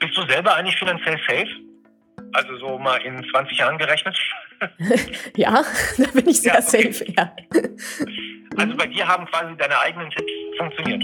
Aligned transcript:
Bist 0.00 0.16
du 0.16 0.22
selber 0.26 0.56
eigentlich 0.56 0.78
finanziell 0.78 1.18
safe? 1.28 1.50
Also 2.32 2.56
so 2.56 2.78
mal 2.78 2.96
in 3.02 3.22
20 3.30 3.58
Jahren 3.58 3.76
gerechnet? 3.76 4.16
ja, 5.36 5.62
da 5.98 6.10
bin 6.12 6.26
ich 6.26 6.40
sehr 6.40 6.54
ja, 6.54 6.60
okay. 6.60 6.92
safe, 6.92 7.12
ja. 7.12 7.36
Also 8.56 8.76
bei 8.76 8.86
dir 8.86 9.06
haben 9.06 9.26
quasi 9.26 9.54
deine 9.56 9.78
eigenen 9.78 10.10
Tipps 10.10 10.32
funktioniert. 10.56 11.02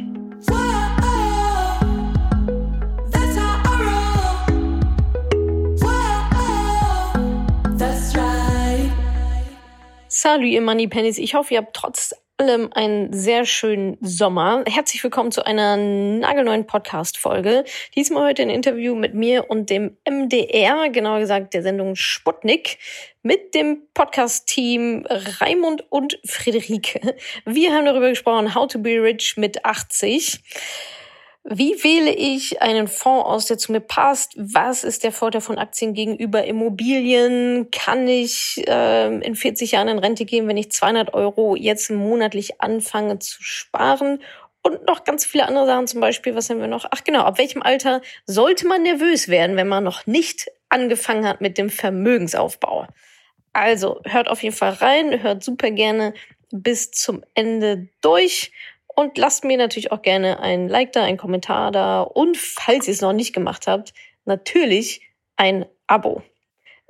Salut, 10.08 10.46
ihr 10.46 10.62
Money 10.62 10.88
Pennies. 10.88 11.18
Ich 11.18 11.34
hoffe, 11.34 11.52
ihr 11.52 11.60
habt 11.60 11.76
trotz 11.76 12.14
allem 12.38 12.70
einen 12.72 13.12
sehr 13.12 13.46
schönen 13.46 13.96
Sommer. 14.00 14.62
Herzlich 14.68 15.02
willkommen 15.02 15.32
zu 15.32 15.46
einer 15.46 15.76
nagelneuen 15.76 16.66
Podcast-Folge. 16.66 17.64
Diesmal 17.94 18.28
heute 18.28 18.42
ein 18.42 18.50
Interview 18.50 18.94
mit 18.94 19.14
mir 19.14 19.48
und 19.50 19.70
dem 19.70 19.96
MDR, 20.08 20.90
genauer 20.90 21.20
gesagt 21.20 21.54
der 21.54 21.62
Sendung 21.62 21.96
Sputnik, 21.96 22.78
mit 23.22 23.54
dem 23.54 23.82
Podcast-Team 23.94 25.06
Raimund 25.08 25.84
und 25.88 26.18
Friederike. 26.26 27.16
Wir 27.46 27.72
haben 27.72 27.86
darüber 27.86 28.10
gesprochen, 28.10 28.54
How 28.54 28.66
to 28.66 28.80
be 28.80 29.02
rich 29.02 29.36
mit 29.36 29.64
80. 29.64 30.40
Wie 31.48 31.84
wähle 31.84 32.12
ich 32.12 32.60
einen 32.60 32.88
Fonds 32.88 33.24
aus, 33.24 33.46
der 33.46 33.56
zu 33.56 33.70
mir 33.70 33.80
passt? 33.80 34.32
Was 34.36 34.82
ist 34.82 35.04
der 35.04 35.12
Vorteil 35.12 35.40
von 35.40 35.58
Aktien 35.58 35.94
gegenüber 35.94 36.44
Immobilien? 36.44 37.70
Kann 37.70 38.08
ich 38.08 38.64
äh, 38.66 39.14
in 39.20 39.36
40 39.36 39.70
Jahren 39.70 39.86
in 39.86 40.00
Rente 40.00 40.24
gehen, 40.24 40.48
wenn 40.48 40.56
ich 40.56 40.72
200 40.72 41.14
Euro 41.14 41.54
jetzt 41.54 41.88
monatlich 41.88 42.60
anfange 42.60 43.20
zu 43.20 43.44
sparen? 43.44 44.24
Und 44.62 44.84
noch 44.86 45.04
ganz 45.04 45.24
viele 45.24 45.46
andere 45.46 45.66
Sachen, 45.66 45.86
zum 45.86 46.00
Beispiel, 46.00 46.34
was 46.34 46.50
haben 46.50 46.58
wir 46.58 46.66
noch? 46.66 46.84
Ach 46.90 47.04
genau, 47.04 47.20
ab 47.20 47.38
welchem 47.38 47.62
Alter 47.62 48.02
sollte 48.24 48.66
man 48.66 48.82
nervös 48.82 49.28
werden, 49.28 49.54
wenn 49.54 49.68
man 49.68 49.84
noch 49.84 50.04
nicht 50.04 50.48
angefangen 50.68 51.28
hat 51.28 51.40
mit 51.40 51.58
dem 51.58 51.70
Vermögensaufbau? 51.70 52.88
Also 53.52 54.00
hört 54.04 54.28
auf 54.28 54.42
jeden 54.42 54.56
Fall 54.56 54.72
rein, 54.72 55.22
hört 55.22 55.44
super 55.44 55.70
gerne 55.70 56.12
bis 56.50 56.90
zum 56.90 57.22
Ende 57.34 57.88
durch. 58.00 58.50
Und 58.96 59.18
lasst 59.18 59.44
mir 59.44 59.58
natürlich 59.58 59.92
auch 59.92 60.00
gerne 60.00 60.40
ein 60.40 60.68
Like 60.68 60.92
da, 60.92 61.04
einen 61.04 61.18
Kommentar 61.18 61.70
da 61.70 62.00
und 62.00 62.38
falls 62.38 62.88
ihr 62.88 62.94
es 62.94 63.02
noch 63.02 63.12
nicht 63.12 63.34
gemacht 63.34 63.66
habt, 63.66 63.92
natürlich 64.24 65.02
ein 65.36 65.66
Abo. 65.86 66.22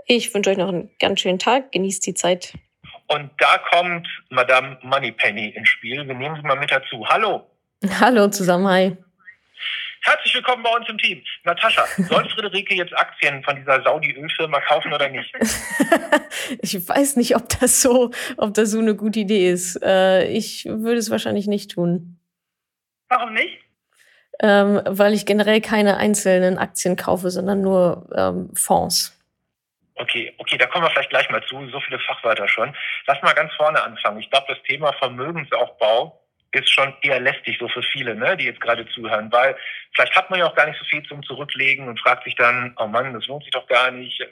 Ich 0.07 0.33
wünsche 0.33 0.51
euch 0.51 0.57
noch 0.57 0.69
einen 0.69 0.91
ganz 1.01 1.21
schönen 1.21 1.41
Tag. 1.41 1.73
Genießt 1.73 2.07
die 2.07 2.15
Zeit. 2.15 2.55
Und 3.09 3.31
da 3.39 3.59
kommt 3.73 4.07
Madame 4.31 4.79
Moneypenny 4.83 5.49
ins 5.49 5.69
Spiel. 5.69 6.07
Wir 6.07 6.15
nehmen 6.15 6.37
sie 6.37 6.43
mal 6.43 6.57
mit 6.57 6.71
dazu. 6.71 7.05
Hallo. 7.09 7.51
Hallo 8.01 8.29
zusammen, 8.29 8.69
hi. 8.69 8.97
Herzlich 10.07 10.37
willkommen 10.37 10.62
bei 10.62 10.71
uns 10.71 10.89
im 10.89 10.99
Team. 10.99 11.21
Natascha, 11.43 11.85
soll 12.09 12.29
Friederike 12.31 12.77
jetzt 12.77 12.97
Aktien 12.97 13.43
von 13.43 13.57
dieser 13.57 13.83
Saudi-Ölfirma 13.83 14.61
kaufen 14.61 14.93
oder 14.93 15.09
nicht? 15.09 15.35
ich 16.62 16.89
weiß 16.89 17.17
nicht, 17.17 17.35
ob 17.35 17.49
das 17.49 17.83
so, 17.83 18.12
ob 18.37 18.55
das 18.55 18.71
so 18.71 18.79
eine 18.79 18.95
gute 18.95 19.19
Idee 19.19 19.51
ist. 19.51 19.83
Äh, 19.83 20.29
ich 20.29 20.65
würde 20.67 20.99
es 20.99 21.11
wahrscheinlich 21.11 21.49
nicht 21.49 21.73
tun. 21.73 22.21
Warum 23.09 23.34
nicht? 23.34 23.59
Ähm, 24.41 24.81
weil 24.87 25.12
ich 25.12 25.27
generell 25.27 25.61
keine 25.61 25.97
einzelnen 25.97 26.57
Aktien 26.57 26.95
kaufe, 26.95 27.31
sondern 27.31 27.62
nur 27.62 28.09
ähm, 28.17 28.51
Fonds. 28.55 29.21
Okay, 29.97 30.33
okay, 30.39 30.57
da 30.57 30.67
kommen 30.67 30.84
wir 30.84 30.91
vielleicht 30.91 31.11
gleich 31.11 31.29
mal 31.31 31.43
zu. 31.49 31.69
So 31.71 31.81
viele 31.81 31.99
Fachwörter 31.99 32.47
schon. 32.47 32.77
Lass 33.09 33.21
mal 33.23 33.33
ganz 33.33 33.53
vorne 33.55 33.83
anfangen. 33.83 34.21
Ich 34.21 34.31
glaube, 34.31 34.47
das 34.51 34.62
Thema 34.69 34.93
Vermögensaufbau 34.93 36.23
ist 36.53 36.71
schon 36.71 36.95
eher 37.03 37.21
lästig 37.21 37.59
so 37.59 37.69
für 37.69 37.83
viele, 37.83 38.15
ne, 38.15 38.37
die 38.37 38.45
jetzt 38.45 38.61
gerade 38.61 38.87
zuhören, 38.89 39.31
weil 39.33 39.57
vielleicht 39.95 40.17
hat 40.17 40.31
man 40.31 40.39
ja 40.39 40.47
auch 40.47 40.55
gar 40.55 40.67
nicht 40.67 40.79
so 40.79 40.85
viel 40.85 41.03
zum 41.05 41.23
Zurücklegen 41.23 41.89
und 41.89 42.01
fragt 42.01 42.25
sich 42.25 42.35
dann, 42.35 42.75
oh 42.79 42.87
Mann, 42.87 43.13
das 43.13 43.27
lohnt 43.27 43.45
sich 43.45 43.53
doch 43.53 43.67
gar 43.67 43.91
nicht. 43.91 44.27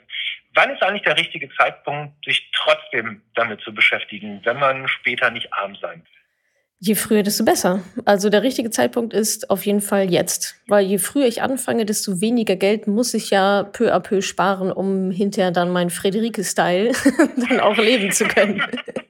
Wann 0.53 0.69
ist 0.69 0.81
eigentlich 0.81 1.03
der 1.03 1.17
richtige 1.17 1.49
Zeitpunkt, 1.55 2.13
sich 2.25 2.49
trotzdem 2.53 3.21
damit 3.35 3.61
zu 3.61 3.73
beschäftigen, 3.73 4.41
wenn 4.43 4.57
man 4.57 4.87
später 4.87 5.29
nicht 5.29 5.53
arm 5.53 5.75
sein 5.75 6.01
will? 6.03 6.15
Je 6.79 6.95
früher, 6.95 7.23
desto 7.23 7.45
besser. 7.45 7.83
Also 8.03 8.29
der 8.29 8.43
richtige 8.43 8.69
Zeitpunkt 8.69 9.13
ist 9.13 9.49
auf 9.49 9.65
jeden 9.65 9.81
Fall 9.81 10.11
jetzt. 10.11 10.55
Weil 10.67 10.85
je 10.85 10.97
früher 10.97 11.25
ich 11.25 11.41
anfange, 11.41 11.85
desto 11.85 12.19
weniger 12.21 12.57
Geld 12.57 12.85
muss 12.85 13.13
ich 13.13 13.29
ja 13.29 13.63
peu 13.63 13.93
à 13.93 13.99
peu 13.99 14.21
sparen, 14.21 14.71
um 14.71 15.09
hinterher 15.09 15.51
dann 15.51 15.71
mein 15.71 15.89
Friederike-Style 15.89 16.91
dann 17.49 17.59
auch 17.61 17.77
leben 17.77 18.11
zu 18.11 18.25
können. 18.25 18.61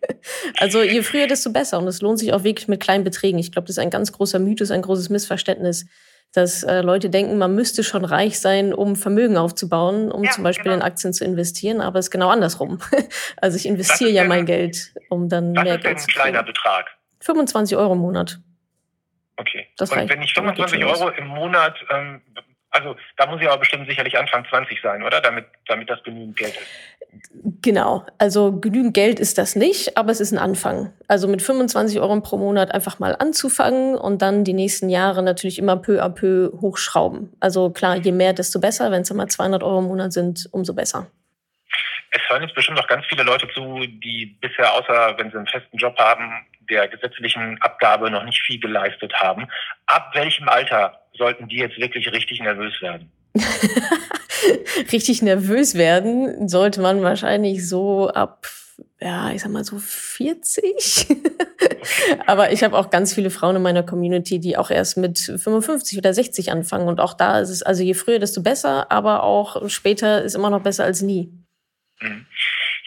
also 0.58 0.82
je 0.82 1.02
früher, 1.02 1.28
desto 1.28 1.52
besser. 1.52 1.78
Und 1.80 1.88
es 1.88 2.02
lohnt 2.02 2.20
sich 2.20 2.34
auch 2.34 2.44
wirklich 2.44 2.68
mit 2.68 2.82
kleinen 2.82 3.04
Beträgen. 3.04 3.40
Ich 3.40 3.52
glaube, 3.52 3.68
das 3.68 3.78
ist 3.78 3.84
ein 3.84 3.90
ganz 3.90 4.12
großer 4.12 4.40
Mythos, 4.40 4.72
ein 4.72 4.82
großes 4.82 5.10
Missverständnis, 5.10 5.86
dass 6.34 6.64
äh, 6.64 6.82
Leute 6.82 7.10
denken, 7.10 7.38
man 7.38 7.56
müsste 7.56 7.84
schon 7.84 8.06
reich 8.06 8.40
sein, 8.40 8.74
um 8.74 8.96
Vermögen 8.96 9.38
aufzubauen, 9.38 10.12
um 10.12 10.24
ja, 10.24 10.32
zum 10.32 10.44
Beispiel 10.44 10.66
genau. 10.66 10.78
in 10.78 10.82
Aktien 10.82 11.14
zu 11.14 11.24
investieren. 11.24 11.82
Aber 11.82 12.00
es 12.00 12.08
ist 12.08 12.12
genau 12.12 12.30
andersrum. 12.30 12.80
also 13.38 13.58
ich 13.58 13.66
investiere 13.66 14.10
ja 14.12 14.24
mein 14.26 14.46
Geld, 14.46 14.94
um 15.10 15.30
dann 15.30 15.52
mehr 15.52 15.78
Geld 15.78 16.00
zu 16.00 16.08
kriegen. 16.08 16.20
ein 16.20 16.32
kleiner 16.32 16.44
Betrag. 16.44 16.88
25 17.22 17.78
Euro 17.78 17.94
im 17.94 18.00
Monat. 18.00 18.40
Okay. 19.38 19.68
Das 19.78 19.92
Und 19.92 19.98
reicht. 19.98 20.10
wenn 20.10 20.22
ich 20.22 20.34
25 20.34 20.86
Euro 20.86 21.10
im 21.10 21.28
Monat, 21.28 21.76
ähm, 21.90 22.22
also 22.75 22.96
da 23.16 23.25
muss 23.25 23.41
ich 23.41 23.47
aber 23.47 23.59
bestimmt 23.59 23.88
sicherlich 23.88 24.18
Anfang 24.18 24.46
20 24.50 24.81
sein, 24.81 25.02
oder? 25.02 25.22
Damit, 25.22 25.46
damit 25.68 25.90
das 25.90 26.03
genügend 26.03 26.36
Geld 26.36 26.56
ist. 26.56 26.68
Genau, 27.62 28.06
also 28.18 28.59
genügend 28.59 28.94
Geld 28.94 29.22
ist 29.22 29.38
das 29.38 29.56
nicht, 29.56 29.97
aber 29.97 30.12
es 30.12 30.19
ist 30.19 30.34
ein 30.34 30.38
Anfang. 30.38 30.91
Also 31.08 31.30
mit 31.30 31.41
25 31.41 32.02
Euro 32.02 32.19
pro 32.19 32.35
Monat 32.38 32.74
einfach 32.74 33.00
mal 33.00 33.16
anzufangen 33.18 33.96
und 33.96 34.22
dann 34.22 34.44
die 34.44 34.53
nächsten 34.53 34.90
Jahre 34.90 35.24
natürlich 35.24 35.58
immer 35.58 35.78
peu 35.78 36.03
à 36.03 36.09
peu 36.09 36.52
hochschrauben. 36.59 37.31
Also 37.40 37.69
klar, 37.69 37.96
je 37.96 38.12
mehr, 38.12 38.34
desto 38.34 38.59
besser. 38.59 38.91
Wenn 38.91 39.03
es 39.03 39.12
immer 39.12 39.30
200 39.30 39.64
Euro 39.64 39.80
im 39.80 39.85
Monat 39.85 40.12
sind, 40.12 40.50
umso 40.52 40.74
besser. 40.74 41.08
Es 42.12 42.22
hören 42.30 42.44
jetzt 42.44 42.56
bestimmt 42.56 42.78
noch 42.78 42.88
ganz 42.88 43.06
viele 43.06 43.24
Leute 43.24 43.47
zu, 43.53 43.85
die 43.88 44.38
bisher, 44.41 44.74
außer 44.74 45.16
wenn 45.18 45.31
sie 45.31 45.38
einen 45.38 45.47
festen 45.47 45.78
Job 45.78 45.97
haben, 45.97 46.46
der 46.69 46.90
gesetzlichen 46.90 47.62
Abgabe 47.62 48.12
noch 48.12 48.24
nicht 48.24 48.41
viel 48.41 48.59
geleistet 48.59 49.14
haben. 49.14 49.47
Ab 49.85 50.12
welchem 50.14 50.50
Alter 50.50 51.05
sollten 51.18 51.48
die 51.48 51.58
jetzt 51.58 51.78
wirklich 51.78 52.12
richtig 52.12 52.40
nervös 52.40 52.81
werden? 52.81 53.12
richtig 54.92 55.22
nervös 55.22 55.76
werden 55.76 56.48
sollte 56.48 56.81
man 56.81 57.02
wahrscheinlich 57.02 57.68
so 57.68 58.09
ab, 58.09 58.48
ja, 59.00 59.31
ich 59.31 59.42
sag 59.42 59.52
mal 59.52 59.64
so 59.64 59.78
40. 59.78 61.08
Aber 62.26 62.52
ich 62.52 62.64
habe 62.64 62.78
auch 62.78 62.90
ganz 62.90 63.14
viele 63.14 63.30
Frauen 63.30 63.58
in 63.58 63.62
meiner 63.62 63.84
Community, 63.84 64.40
die 64.40 64.58
auch 64.58 64.72
erst 64.72 64.98
mit 64.98 65.20
55 65.20 65.98
oder 65.98 66.14
60 66.14 66.52
anfangen. 66.52 66.88
Und 66.88 67.00
auch 67.00 67.14
da 67.14 67.40
ist 67.40 67.50
es, 67.50 67.64
also 67.64 67.84
je 67.84 67.94
früher, 67.94 68.20
desto 68.20 68.42
besser, 68.42 68.92
aber 68.92 69.24
auch 69.24 69.70
später 69.70 70.24
ist 70.24 70.36
immer 70.36 70.50
noch 70.50 70.62
besser 70.62 70.84
als 70.84 71.02
nie. 71.02 71.32
Mhm. 72.00 72.26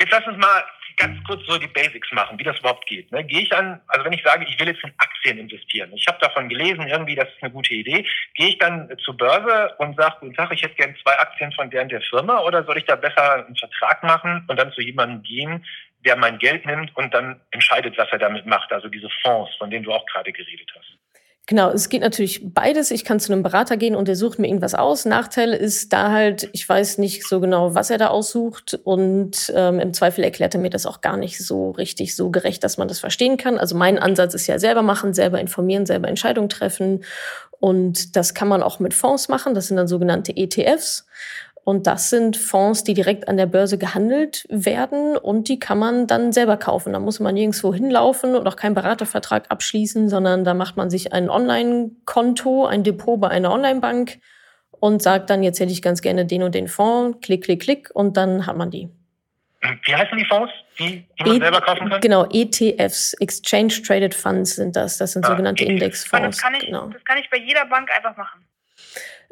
Jetzt 0.01 0.13
lass 0.13 0.27
uns 0.27 0.39
mal 0.39 0.65
ganz 0.99 1.17
kurz 1.25 1.47
so 1.47 1.59
die 1.59 1.69
Basics 1.69 2.11
machen, 2.13 2.39
wie 2.39 2.45
das 2.45 2.59
überhaupt 2.59 2.87
geht. 2.87 3.11
Ne? 3.13 3.25
Gehe 3.25 3.43
ich 3.43 3.49
dann, 3.49 3.81
also 3.87 4.05
wenn 4.05 4.13
ich 4.13 4.23
sage, 4.23 4.45
ich 4.49 4.59
will 4.59 4.69
jetzt 4.69 4.83
in 4.83 4.93
Aktien 4.99 5.39
investieren, 5.39 5.93
ich 5.95 6.07
habe 6.07 6.19
davon 6.21 6.49
gelesen, 6.49 6.89
irgendwie, 6.89 7.15
das 7.15 7.29
ist 7.29 7.43
eine 7.43 7.53
gute 7.53 7.75
Idee, 7.75 8.05
gehe 8.35 8.49
ich 8.49 8.59
dann 8.59 8.91
zur 9.05 9.17
Börse 9.17 9.75
und 9.79 9.97
sage, 9.97 10.17
guten 10.21 10.35
Tag, 10.35 10.53
ich 10.53 10.63
hätte 10.63 10.75
gern 10.75 10.97
zwei 11.03 11.19
Aktien 11.19 11.53
von 11.53 11.71
der 11.71 11.83
und 11.83 11.93
der 11.93 12.03
Firma 12.03 12.41
oder 12.41 12.65
soll 12.65 12.79
ich 12.79 12.85
da 12.85 12.97
besser 12.97 13.47
einen 13.47 13.57
Vertrag 13.57 14.03
machen 14.03 14.45
und 14.49 14.59
dann 14.59 14.73
zu 14.73 14.81
jemandem 14.81 15.23
gehen, 15.23 15.65
der 16.05 16.17
mein 16.17 16.39
Geld 16.39 16.67
nimmt 16.67 16.95
und 16.97 17.13
dann 17.15 17.41
entscheidet, 17.51 17.97
was 17.99 18.09
er 18.11 18.19
damit 18.19 18.47
macht, 18.47 18.73
also 18.73 18.89
diese 18.89 19.09
Fonds, 19.23 19.55
von 19.57 19.71
denen 19.71 19.85
du 19.85 19.93
auch 19.93 20.07
gerade 20.07 20.33
geredet 20.33 20.71
hast. 20.77 20.99
Genau, 21.49 21.71
es 21.71 21.89
geht 21.89 22.03
natürlich 22.03 22.43
beides. 22.53 22.91
Ich 22.91 23.07
kann 23.07 23.21
zu 23.21 23.33
einem 23.33 23.43
Berater 23.43 23.79
gehen 23.79 23.97
und 23.97 24.07
der 24.07 24.17
sucht 24.17 24.39
mir 24.39 24.49
irgendwas 24.49 24.75
aus. 24.75 25.07
Nachteil 25.07 25.55
ist 25.55 25.95
da 25.95 26.13
halt, 26.13 26.51
ich 26.53 26.69
weiß 26.69 26.99
nicht 26.99 27.27
so 27.27 27.41
genau, 27.41 27.75
was 27.75 27.89
er 27.89 27.97
da 27.97 28.09
aussucht 28.09 28.79
und 28.85 29.51
ähm, 29.57 29.81
im 29.81 29.95
Zweifel 29.95 30.25
erklärt 30.25 30.55
er 30.55 30.61
mir 30.61 30.69
das 30.69 30.85
auch 30.85 31.01
gar 31.01 31.17
nicht 31.17 31.43
so 31.43 31.71
richtig 31.71 32.15
so 32.15 32.31
gerecht, 32.31 32.63
dass 32.65 32.77
man 32.77 32.87
das 32.87 33.01
verstehen 33.01 33.39
kann. 33.39 33.57
Also 33.57 33.79
mein 33.79 33.99
Ansatz 33.99 34.35
ist 34.35 34.47
ja 34.47 34.59
selber 34.59 34.83
machen, 34.83 35.15
selber 35.15 35.41
informieren, 35.41 35.87
selber 35.87 36.09
Entscheidungen 36.09 36.51
treffen 36.51 37.03
und 37.61 38.15
das 38.15 38.35
kann 38.35 38.49
man 38.49 38.63
auch 38.63 38.79
mit 38.79 38.93
Fonds 38.93 39.29
machen. 39.29 39.55
Das 39.55 39.69
sind 39.69 39.79
dann 39.79 39.89
sogenannte 39.89 40.37
ETFs. 40.37 41.07
Und 41.69 41.87
das 41.87 42.09
sind 42.09 42.39
Fonds, 42.39 42.83
die 42.83 42.95
direkt 42.95 43.29
an 43.29 43.37
der 43.37 43.45
Börse 43.45 43.77
gehandelt 43.77 44.47
werden 44.49 45.19
und 45.19 45.51
die 45.51 45.59
kann 45.59 45.79
man 45.79 46.07
dann 46.07 46.33
selber 46.33 46.57
kaufen. 46.57 46.95
Da 46.95 46.99
muss 46.99 47.21
man 47.21 47.35
nirgendwo 47.35 47.75
hinlaufen 47.75 48.37
und 48.37 48.47
auch 48.49 48.57
keinen 48.57 48.73
Beratervertrag 48.73 49.51
abschließen, 49.51 50.09
sondern 50.09 50.45
da 50.45 50.55
macht 50.55 50.79
man 50.79 50.89
sich 50.89 51.13
ein 51.13 51.29
Online-Konto, 51.29 52.65
ein 52.65 52.85
Depot 52.85 53.21
bei 53.21 53.29
einer 53.29 53.53
Online-Bank 53.53 54.19
und 54.71 55.03
sagt 55.03 55.29
dann, 55.29 55.43
jetzt 55.43 55.61
hätte 55.61 55.71
ich 55.71 55.83
ganz 55.83 56.01
gerne 56.01 56.25
den 56.25 56.43
und 56.43 56.55
den 56.55 56.69
Fonds, 56.69 57.19
klick, 57.21 57.45
klick, 57.45 57.61
klick 57.61 57.91
und 57.93 58.17
dann 58.17 58.47
hat 58.47 58.57
man 58.57 58.71
die. 58.71 58.89
Wie 59.61 59.95
heißen 59.95 60.17
die 60.17 60.25
Fonds, 60.25 60.51
die, 60.79 61.07
die 61.21 61.23
man 61.23 61.37
e 61.37 61.39
selber 61.39 61.61
kaufen 61.61 61.91
kann? 61.91 62.01
Genau, 62.01 62.27
ETFs, 62.33 63.13
Exchange 63.21 63.75
Traded 63.87 64.15
Funds 64.15 64.57
sind 64.57 64.75
das. 64.75 64.97
Das 64.97 65.13
sind 65.13 65.27
ah, 65.27 65.29
sogenannte 65.29 65.65
ETFs. 65.65 65.75
Indexfonds. 65.75 66.37
Das 66.39 66.43
kann, 66.43 66.55
ich, 66.55 66.65
genau. 66.65 66.87
das 66.87 67.05
kann 67.05 67.19
ich 67.19 67.29
bei 67.29 67.37
jeder 67.37 67.67
Bank 67.67 67.91
einfach 67.95 68.17
machen. 68.17 68.48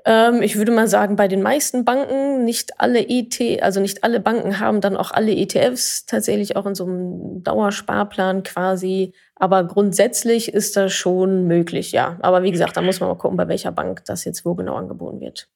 Ähm, 0.06 0.40
ich 0.40 0.56
würde 0.56 0.70
mal 0.70 0.86
sagen, 0.86 1.16
bei 1.16 1.26
den 1.26 1.42
meisten 1.42 1.84
Banken, 1.84 2.44
nicht 2.44 2.80
alle 2.80 3.00
ET, 3.08 3.38
also 3.60 3.80
nicht 3.80 4.04
alle 4.04 4.20
Banken 4.20 4.60
haben 4.60 4.80
dann 4.80 4.96
auch 4.96 5.10
alle 5.10 5.32
ETFs 5.32 6.06
tatsächlich 6.06 6.54
auch 6.54 6.64
in 6.64 6.76
so 6.76 6.84
einem 6.84 7.42
Dauersparplan 7.42 8.44
quasi. 8.44 9.12
Aber 9.34 9.64
grundsätzlich 9.64 10.54
ist 10.54 10.76
das 10.76 10.94
schon 10.94 11.48
möglich, 11.48 11.90
ja. 11.90 12.18
Aber 12.22 12.44
wie 12.44 12.52
gesagt, 12.52 12.76
da 12.76 12.82
muss 12.82 13.00
man 13.00 13.08
mal 13.08 13.18
gucken, 13.18 13.36
bei 13.36 13.48
welcher 13.48 13.72
Bank 13.72 14.04
das 14.06 14.24
jetzt 14.24 14.44
wo 14.44 14.54
genau 14.54 14.76
angeboten 14.76 15.20
wird. 15.20 15.48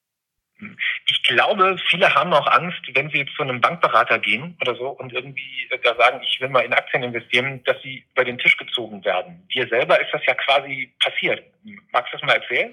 Ich 1.06 1.23
glaube, 1.23 1.76
viele 1.88 2.14
haben 2.14 2.32
auch 2.32 2.47
Angst, 2.47 2.81
wenn 2.93 3.08
sie 3.11 3.26
zu 3.37 3.43
einem 3.43 3.61
Bankberater 3.61 4.19
gehen 4.19 4.58
oder 4.61 4.75
so 4.75 4.88
und 4.88 5.12
irgendwie 5.12 5.69
da 5.82 5.94
sagen, 5.97 6.20
ich 6.23 6.41
will 6.41 6.49
mal 6.49 6.61
in 6.61 6.75
Aktien 6.75 7.02
investieren, 7.02 7.62
dass 7.64 7.81
sie 7.82 8.05
über 8.12 8.25
den 8.25 8.37
Tisch 8.37 8.56
gezogen 8.56 9.02
werden. 9.05 9.47
Dir 9.55 9.67
selber 9.69 10.00
ist 10.00 10.12
das 10.12 10.20
ja 10.26 10.35
quasi 10.35 10.93
passiert. 11.02 11.43
Magst 11.92 12.12
du 12.12 12.19
das 12.19 12.26
mal 12.26 12.37
erzählen? 12.37 12.72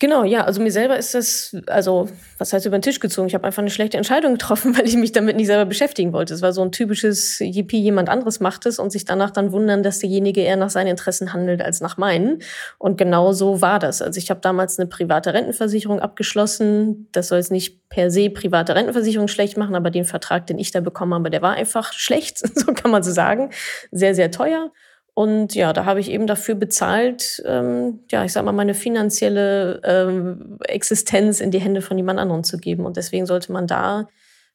Genau, 0.00 0.24
ja. 0.24 0.44
Also 0.44 0.62
mir 0.62 0.70
selber 0.70 0.96
ist 0.96 1.14
das, 1.14 1.54
also 1.66 2.08
was 2.38 2.52
heißt 2.52 2.64
über 2.64 2.78
den 2.78 2.82
Tisch 2.82 2.98
gezogen? 2.98 3.28
Ich 3.28 3.34
habe 3.34 3.44
einfach 3.44 3.62
eine 3.62 3.70
schlechte 3.70 3.98
Entscheidung 3.98 4.32
getroffen, 4.32 4.74
weil 4.78 4.86
ich 4.86 4.96
mich 4.96 5.12
damit 5.12 5.36
nicht 5.36 5.48
selber 5.48 5.66
beschäftigen 5.66 6.12
wollte. 6.12 6.32
Es 6.32 6.40
war 6.40 6.52
so 6.52 6.62
ein 6.62 6.72
typisches 6.72 7.40
Yippie, 7.40 7.80
jemand 7.80 8.08
anderes 8.08 8.40
macht 8.40 8.64
es 8.64 8.78
und 8.78 8.90
sich 8.90 9.04
danach 9.04 9.30
dann 9.30 9.52
wundern, 9.52 9.82
dass 9.82 9.98
derjenige 9.98 10.40
eher 10.40 10.56
nach 10.56 10.70
seinen 10.70 10.88
Interessen 10.88 11.32
handelt 11.34 11.60
als 11.60 11.80
nach 11.80 11.98
meinen. 11.98 12.42
Und 12.78 12.96
genau 12.96 13.32
so 13.32 13.60
war 13.60 13.78
das. 13.78 14.00
Also 14.00 14.18
ich 14.18 14.30
habe 14.30 14.40
damals 14.40 14.78
eine 14.78 14.88
private 14.88 15.34
Rentenversicherung 15.34 16.00
abgeschlossen. 16.00 17.08
Das 17.12 17.28
soll 17.28 17.38
jetzt 17.38 17.52
nicht 17.52 17.88
per 17.90 18.10
se 18.10 18.30
private 18.30 18.74
Rentenversicherung 18.74 19.28
schlecht 19.28 19.58
machen, 19.58 19.74
aber 19.74 19.90
den 19.90 20.04
Vertrag, 20.04 20.46
den 20.46 20.58
ich 20.58 20.70
da 20.70 20.80
bekommen 20.80 21.12
habe, 21.12 21.30
der 21.30 21.42
war 21.42 21.52
einfach 21.52 21.92
schlecht, 21.92 22.38
so 22.58 22.72
kann 22.72 22.90
man 22.90 23.02
so 23.02 23.10
sagen. 23.10 23.50
Sehr, 23.90 24.14
sehr 24.14 24.30
teuer. 24.30 24.72
Und 25.14 25.54
ja, 25.54 25.72
da 25.72 25.84
habe 25.84 26.00
ich 26.00 26.10
eben 26.10 26.26
dafür 26.26 26.56
bezahlt, 26.56 27.40
ähm, 27.46 28.00
ja, 28.10 28.24
ich 28.24 28.32
sag 28.32 28.44
mal, 28.44 28.52
meine 28.52 28.74
finanzielle 28.74 29.80
ähm, 29.84 30.58
Existenz 30.66 31.40
in 31.40 31.52
die 31.52 31.60
Hände 31.60 31.82
von 31.82 31.96
jemand 31.96 32.18
anderem 32.18 32.42
zu 32.42 32.58
geben. 32.58 32.84
Und 32.84 32.96
deswegen 32.96 33.24
sollte 33.24 33.52
man 33.52 33.68
da 33.68 34.08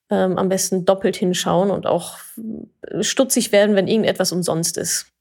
ähm, 0.09 0.37
am 0.37 0.49
besten 0.49 0.83
doppelt 0.83 1.15
hinschauen 1.15 1.71
und 1.71 1.87
auch 1.87 2.17
stutzig 2.99 3.53
werden, 3.53 3.75
wenn 3.75 3.87
irgendetwas 3.87 4.33
umsonst 4.33 4.77
ist. 4.77 5.13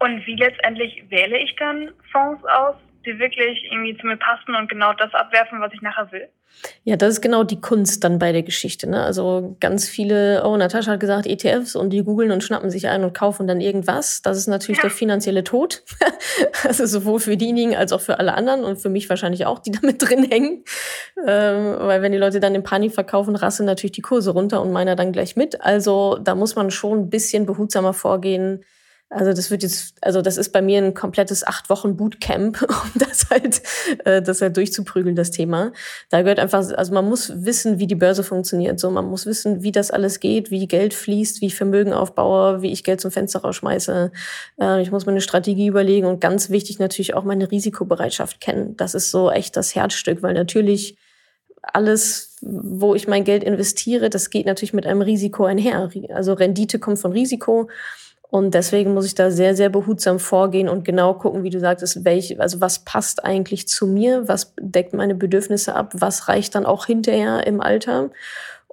Und 0.00 0.26
wie 0.26 0.34
letztendlich 0.34 1.04
wähle 1.08 1.38
ich 1.38 1.54
dann 1.56 1.92
Fonds 2.10 2.42
aus, 2.46 2.74
die 3.06 3.18
wirklich 3.18 3.64
irgendwie 3.70 3.96
zu 3.96 4.06
mir 4.06 4.16
passen 4.16 4.54
und 4.54 4.68
genau 4.68 4.92
das 4.92 5.12
abwerfen, 5.14 5.60
was 5.60 5.72
ich 5.72 5.82
nachher 5.82 6.10
will? 6.12 6.28
Ja, 6.84 6.96
das 6.96 7.14
ist 7.14 7.20
genau 7.20 7.44
die 7.44 7.60
Kunst 7.60 8.04
dann 8.04 8.18
bei 8.18 8.32
der 8.32 8.42
Geschichte. 8.42 8.88
Ne? 8.88 9.02
Also 9.02 9.56
ganz 9.60 9.88
viele, 9.88 10.42
oh, 10.44 10.56
Natascha 10.56 10.92
hat 10.92 11.00
gesagt 11.00 11.26
ETFs 11.26 11.76
und 11.76 11.90
die 11.90 12.02
googeln 12.02 12.32
und 12.32 12.42
schnappen 12.42 12.70
sich 12.70 12.88
ein 12.88 13.04
und 13.04 13.14
kaufen 13.14 13.46
dann 13.46 13.60
irgendwas. 13.60 14.20
Das 14.22 14.36
ist 14.36 14.46
natürlich 14.46 14.78
ja. 14.78 14.82
der 14.82 14.90
finanzielle 14.90 15.44
Tod. 15.44 15.82
also 16.64 16.86
sowohl 16.86 17.20
für 17.20 17.36
diejenigen 17.36 17.76
als 17.76 17.92
auch 17.92 18.00
für 18.00 18.18
alle 18.18 18.34
anderen 18.34 18.64
und 18.64 18.76
für 18.76 18.88
mich 18.88 19.08
wahrscheinlich 19.08 19.46
auch, 19.46 19.60
die 19.60 19.70
damit 19.70 20.02
drin 20.08 20.24
hängen. 20.24 20.64
Ähm, 21.26 21.76
weil 21.78 22.02
wenn 22.02 22.12
die 22.12 22.18
Leute 22.18 22.40
dann 22.40 22.54
in 22.54 22.62
Panik 22.62 22.92
verkaufen, 22.92 23.36
rasseln 23.36 23.66
natürlich 23.66 23.92
die 23.92 24.02
Kurse 24.02 24.32
runter 24.32 24.60
und 24.60 24.72
meiner 24.72 24.96
dann 24.96 25.12
gleich 25.12 25.36
mit. 25.36 25.60
Also 25.62 26.18
da 26.20 26.34
muss 26.34 26.56
man 26.56 26.70
schon 26.70 26.98
ein 26.98 27.10
bisschen 27.10 27.46
behutsamer 27.46 27.94
vorgehen 27.94 28.64
also 29.12 29.32
das 29.32 29.50
wird 29.50 29.64
jetzt, 29.64 29.94
also 30.00 30.22
das 30.22 30.36
ist 30.36 30.52
bei 30.52 30.62
mir 30.62 30.78
ein 30.78 30.94
komplettes 30.94 31.44
acht 31.44 31.68
Wochen 31.68 31.96
Bootcamp, 31.96 32.62
um 32.68 32.90
das 32.94 33.28
halt, 33.28 33.60
äh, 34.04 34.22
das 34.22 34.40
halt 34.40 34.56
durchzuprügeln, 34.56 35.16
das 35.16 35.32
Thema. 35.32 35.72
Da 36.10 36.22
gehört 36.22 36.38
einfach, 36.38 36.64
also 36.70 36.94
man 36.94 37.08
muss 37.08 37.44
wissen, 37.44 37.80
wie 37.80 37.88
die 37.88 37.96
Börse 37.96 38.22
funktioniert. 38.22 38.78
So, 38.78 38.88
man 38.88 39.06
muss 39.06 39.26
wissen, 39.26 39.64
wie 39.64 39.72
das 39.72 39.90
alles 39.90 40.20
geht, 40.20 40.52
wie 40.52 40.68
Geld 40.68 40.94
fließt, 40.94 41.40
wie 41.40 41.46
ich 41.46 41.56
Vermögen 41.56 41.92
aufbaue, 41.92 42.62
wie 42.62 42.70
ich 42.70 42.84
Geld 42.84 43.00
zum 43.00 43.10
Fenster 43.10 43.40
rausschmeiße. 43.40 44.12
Äh, 44.60 44.80
ich 44.80 44.92
muss 44.92 45.06
mir 45.06 45.12
eine 45.12 45.20
Strategie 45.20 45.66
überlegen 45.66 46.06
und 46.06 46.20
ganz 46.20 46.48
wichtig 46.48 46.78
natürlich 46.78 47.14
auch 47.14 47.24
meine 47.24 47.50
Risikobereitschaft 47.50 48.40
kennen. 48.40 48.76
Das 48.76 48.94
ist 48.94 49.10
so 49.10 49.28
echt 49.28 49.56
das 49.56 49.74
Herzstück, 49.74 50.22
weil 50.22 50.34
natürlich 50.34 50.96
alles, 51.62 52.36
wo 52.42 52.94
ich 52.94 53.08
mein 53.08 53.24
Geld 53.24 53.42
investiere, 53.42 54.08
das 54.08 54.30
geht 54.30 54.46
natürlich 54.46 54.72
mit 54.72 54.86
einem 54.86 55.02
Risiko 55.02 55.44
einher. 55.44 55.90
Also 56.14 56.32
Rendite 56.32 56.78
kommt 56.78 57.00
von 57.00 57.10
Risiko. 57.12 57.68
Und 58.30 58.54
deswegen 58.54 58.94
muss 58.94 59.06
ich 59.06 59.16
da 59.16 59.30
sehr, 59.32 59.56
sehr 59.56 59.70
behutsam 59.70 60.20
vorgehen 60.20 60.68
und 60.68 60.84
genau 60.84 61.14
gucken, 61.14 61.42
wie 61.42 61.50
du 61.50 61.58
sagtest, 61.58 62.04
welche, 62.04 62.38
also 62.38 62.60
was 62.60 62.80
passt 62.80 63.24
eigentlich 63.24 63.66
zu 63.66 63.88
mir, 63.88 64.28
was 64.28 64.54
deckt 64.60 64.94
meine 64.94 65.16
Bedürfnisse 65.16 65.74
ab, 65.74 65.92
was 65.94 66.28
reicht 66.28 66.54
dann 66.54 66.64
auch 66.64 66.86
hinterher 66.86 67.44
im 67.46 67.60
Alter. 67.60 68.10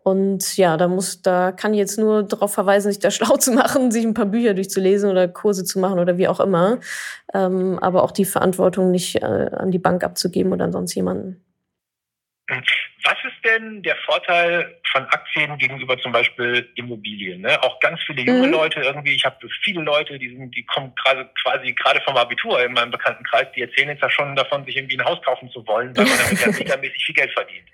Und 0.03 0.55
ja, 0.57 0.77
da 0.77 0.87
muss, 0.87 1.21
da 1.23 1.51
kann 1.51 1.73
ich 1.73 1.79
jetzt 1.79 1.97
nur 1.97 2.23
darauf 2.23 2.53
verweisen, 2.53 2.91
sich 2.91 2.99
da 2.99 3.09
schlau 3.11 3.35
zu 3.37 3.51
machen, 3.51 3.89
sich 3.89 4.05
ein 4.05 4.13
paar 4.13 4.27
Bücher 4.27 4.53
durchzulesen 4.53 5.09
oder 5.09 5.27
Kurse 5.27 5.65
zu 5.65 5.79
machen 5.79 5.99
oder 5.99 6.17
wie 6.17 6.27
auch 6.27 6.39
immer. 6.39 6.77
Ähm, 7.33 7.79
aber 7.79 8.03
auch 8.03 8.11
die 8.11 8.25
Verantwortung 8.25 8.91
nicht 8.91 9.15
äh, 9.23 9.25
an 9.25 9.71
die 9.71 9.79
Bank 9.79 10.03
abzugeben 10.03 10.53
oder 10.53 10.65
an 10.65 10.71
sonst 10.71 10.93
jemanden. 10.93 11.41
Was 12.49 13.17
ist 13.25 13.43
denn 13.43 13.83
der 13.83 13.97
Vorteil 14.05 14.79
von 14.91 15.03
Aktien 15.03 15.57
gegenüber 15.57 15.97
zum 15.99 16.13
Beispiel 16.13 16.69
Immobilien? 16.75 17.41
Ne? 17.41 17.61
Auch 17.61 17.79
ganz 17.81 17.99
viele 18.05 18.21
junge 18.21 18.47
mhm. 18.47 18.53
Leute 18.53 18.79
irgendwie, 18.79 19.15
ich 19.15 19.25
habe 19.25 19.35
viele 19.63 19.81
Leute, 19.81 20.17
die, 20.17 20.29
sind, 20.29 20.55
die 20.55 20.65
kommen 20.65 20.93
gerade 20.95 21.29
quasi 21.43 21.73
gerade 21.73 21.99
vom 22.01 22.15
Abitur 22.15 22.63
in 22.63 22.71
meinem 22.71 22.91
Bekanntenkreis, 22.91 23.47
die 23.53 23.63
erzählen 23.63 23.89
jetzt 23.89 24.01
ja 24.01 24.09
schon 24.09 24.35
davon, 24.35 24.63
sich 24.63 24.77
irgendwie 24.77 24.97
ein 24.97 25.05
Haus 25.05 25.21
kaufen 25.25 25.49
zu 25.51 25.65
wollen, 25.67 25.95
weil 25.97 26.05
man 26.05 26.17
damit 26.17 26.39
ja 26.39 26.47
megamäßig 26.59 27.05
viel 27.05 27.15
Geld 27.15 27.31
verdient. 27.33 27.67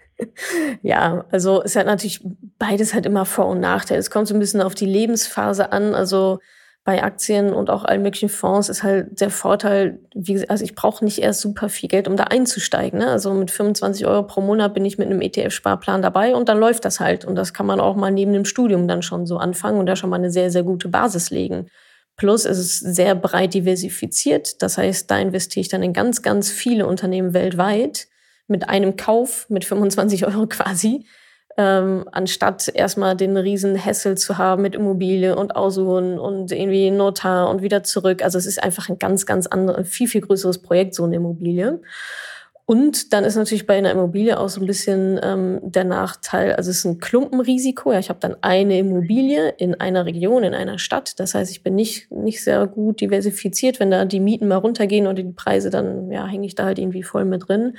Ja, 0.81 1.25
also 1.31 1.61
es 1.63 1.75
hat 1.75 1.85
natürlich 1.85 2.21
beides 2.57 2.93
halt 2.93 3.05
immer 3.05 3.25
Vor- 3.25 3.47
und 3.47 3.59
Nachteile. 3.59 3.99
Es 3.99 4.09
kommt 4.09 4.27
so 4.27 4.33
ein 4.33 4.39
bisschen 4.39 4.61
auf 4.61 4.73
die 4.73 4.85
Lebensphase 4.85 5.71
an. 5.71 5.93
Also 5.93 6.39
bei 6.85 7.01
Aktien 7.01 7.53
und 7.53 7.69
auch 7.69 7.85
allen 7.85 8.01
möglichen 8.01 8.27
Fonds 8.27 8.67
ist 8.67 8.83
halt 8.83 9.21
der 9.21 9.29
Vorteil, 9.29 9.99
wie, 10.13 10.47
also 10.49 10.65
ich 10.65 10.75
brauche 10.75 11.03
nicht 11.05 11.19
erst 11.19 11.39
super 11.39 11.69
viel 11.69 11.87
Geld, 11.87 12.09
um 12.09 12.17
da 12.17 12.25
einzusteigen. 12.25 12.99
Ne? 12.99 13.07
Also 13.07 13.33
mit 13.33 13.51
25 13.51 14.05
Euro 14.05 14.23
pro 14.23 14.41
Monat 14.41 14.73
bin 14.73 14.83
ich 14.83 14.97
mit 14.97 15.07
einem 15.07 15.21
ETF-Sparplan 15.21 16.01
dabei 16.01 16.35
und 16.35 16.49
dann 16.49 16.59
läuft 16.59 16.83
das 16.83 16.99
halt. 16.99 17.23
Und 17.23 17.35
das 17.35 17.53
kann 17.53 17.65
man 17.65 17.79
auch 17.79 17.95
mal 17.95 18.11
neben 18.11 18.33
dem 18.33 18.43
Studium 18.43 18.89
dann 18.89 19.01
schon 19.01 19.25
so 19.25 19.37
anfangen 19.37 19.79
und 19.79 19.85
da 19.85 19.95
schon 19.95 20.09
mal 20.09 20.17
eine 20.17 20.29
sehr, 20.29 20.51
sehr 20.51 20.63
gute 20.63 20.89
Basis 20.89 21.29
legen. 21.29 21.69
Plus 22.17 22.43
es 22.43 22.59
ist 22.59 22.79
sehr 22.79 23.15
breit 23.15 23.53
diversifiziert. 23.53 24.61
Das 24.61 24.77
heißt, 24.77 25.09
da 25.09 25.17
investiere 25.17 25.61
ich 25.61 25.69
dann 25.69 25.83
in 25.83 25.93
ganz, 25.93 26.21
ganz 26.21 26.51
viele 26.51 26.85
Unternehmen 26.85 27.33
weltweit 27.33 28.07
mit 28.47 28.67
einem 28.67 28.97
Kauf 28.97 29.49
mit 29.49 29.63
25 29.63 30.27
Euro 30.27 30.47
quasi 30.47 31.05
ähm, 31.57 32.05
anstatt 32.11 32.71
erstmal 32.73 33.15
den 33.15 33.37
riesen 33.37 33.75
Hessel 33.75 34.17
zu 34.17 34.37
haben 34.37 34.63
mit 34.63 34.75
Immobilie 34.75 35.35
und 35.35 35.55
Aussuchen 35.55 36.17
und 36.19 36.51
irgendwie 36.51 36.89
Notar 36.89 37.49
und 37.49 37.61
wieder 37.61 37.83
zurück. 37.83 38.23
Also 38.23 38.37
es 38.37 38.45
ist 38.45 38.61
einfach 38.61 38.89
ein 38.89 38.97
ganz, 38.97 39.25
ganz 39.25 39.47
anderes, 39.47 39.87
viel, 39.87 40.07
viel 40.07 40.21
größeres 40.21 40.59
Projekt, 40.59 40.95
so 40.95 41.03
eine 41.03 41.17
Immobilie. 41.17 41.79
Und 42.65 43.11
dann 43.11 43.25
ist 43.25 43.35
natürlich 43.35 43.67
bei 43.67 43.77
einer 43.77 43.91
Immobilie 43.91 44.39
auch 44.39 44.47
so 44.47 44.61
ein 44.61 44.65
bisschen 44.65 45.19
ähm, 45.21 45.59
der 45.61 45.83
Nachteil, 45.83 46.53
also 46.53 46.71
es 46.71 46.77
ist 46.77 46.85
ein 46.85 46.99
Klumpenrisiko. 46.99 47.91
Ja, 47.91 47.99
ich 47.99 48.07
habe 48.07 48.19
dann 48.21 48.37
eine 48.41 48.79
Immobilie 48.79 49.49
in 49.57 49.75
einer 49.75 50.05
Region, 50.05 50.43
in 50.43 50.53
einer 50.53 50.79
Stadt. 50.79 51.19
Das 51.19 51.35
heißt, 51.35 51.51
ich 51.51 51.61
bin 51.61 51.75
nicht, 51.75 52.09
nicht 52.09 52.41
sehr 52.41 52.65
gut 52.67 53.01
diversifiziert. 53.01 53.81
Wenn 53.81 53.91
da 53.91 54.05
die 54.05 54.21
Mieten 54.21 54.47
mal 54.47 54.55
runtergehen 54.55 55.07
oder 55.07 55.21
die 55.21 55.33
Preise, 55.33 55.71
dann 55.71 56.09
ja, 56.09 56.25
hänge 56.25 56.47
ich 56.47 56.55
da 56.55 56.63
halt 56.63 56.79
irgendwie 56.79 57.03
voll 57.03 57.25
mit 57.25 57.49
drin. 57.49 57.75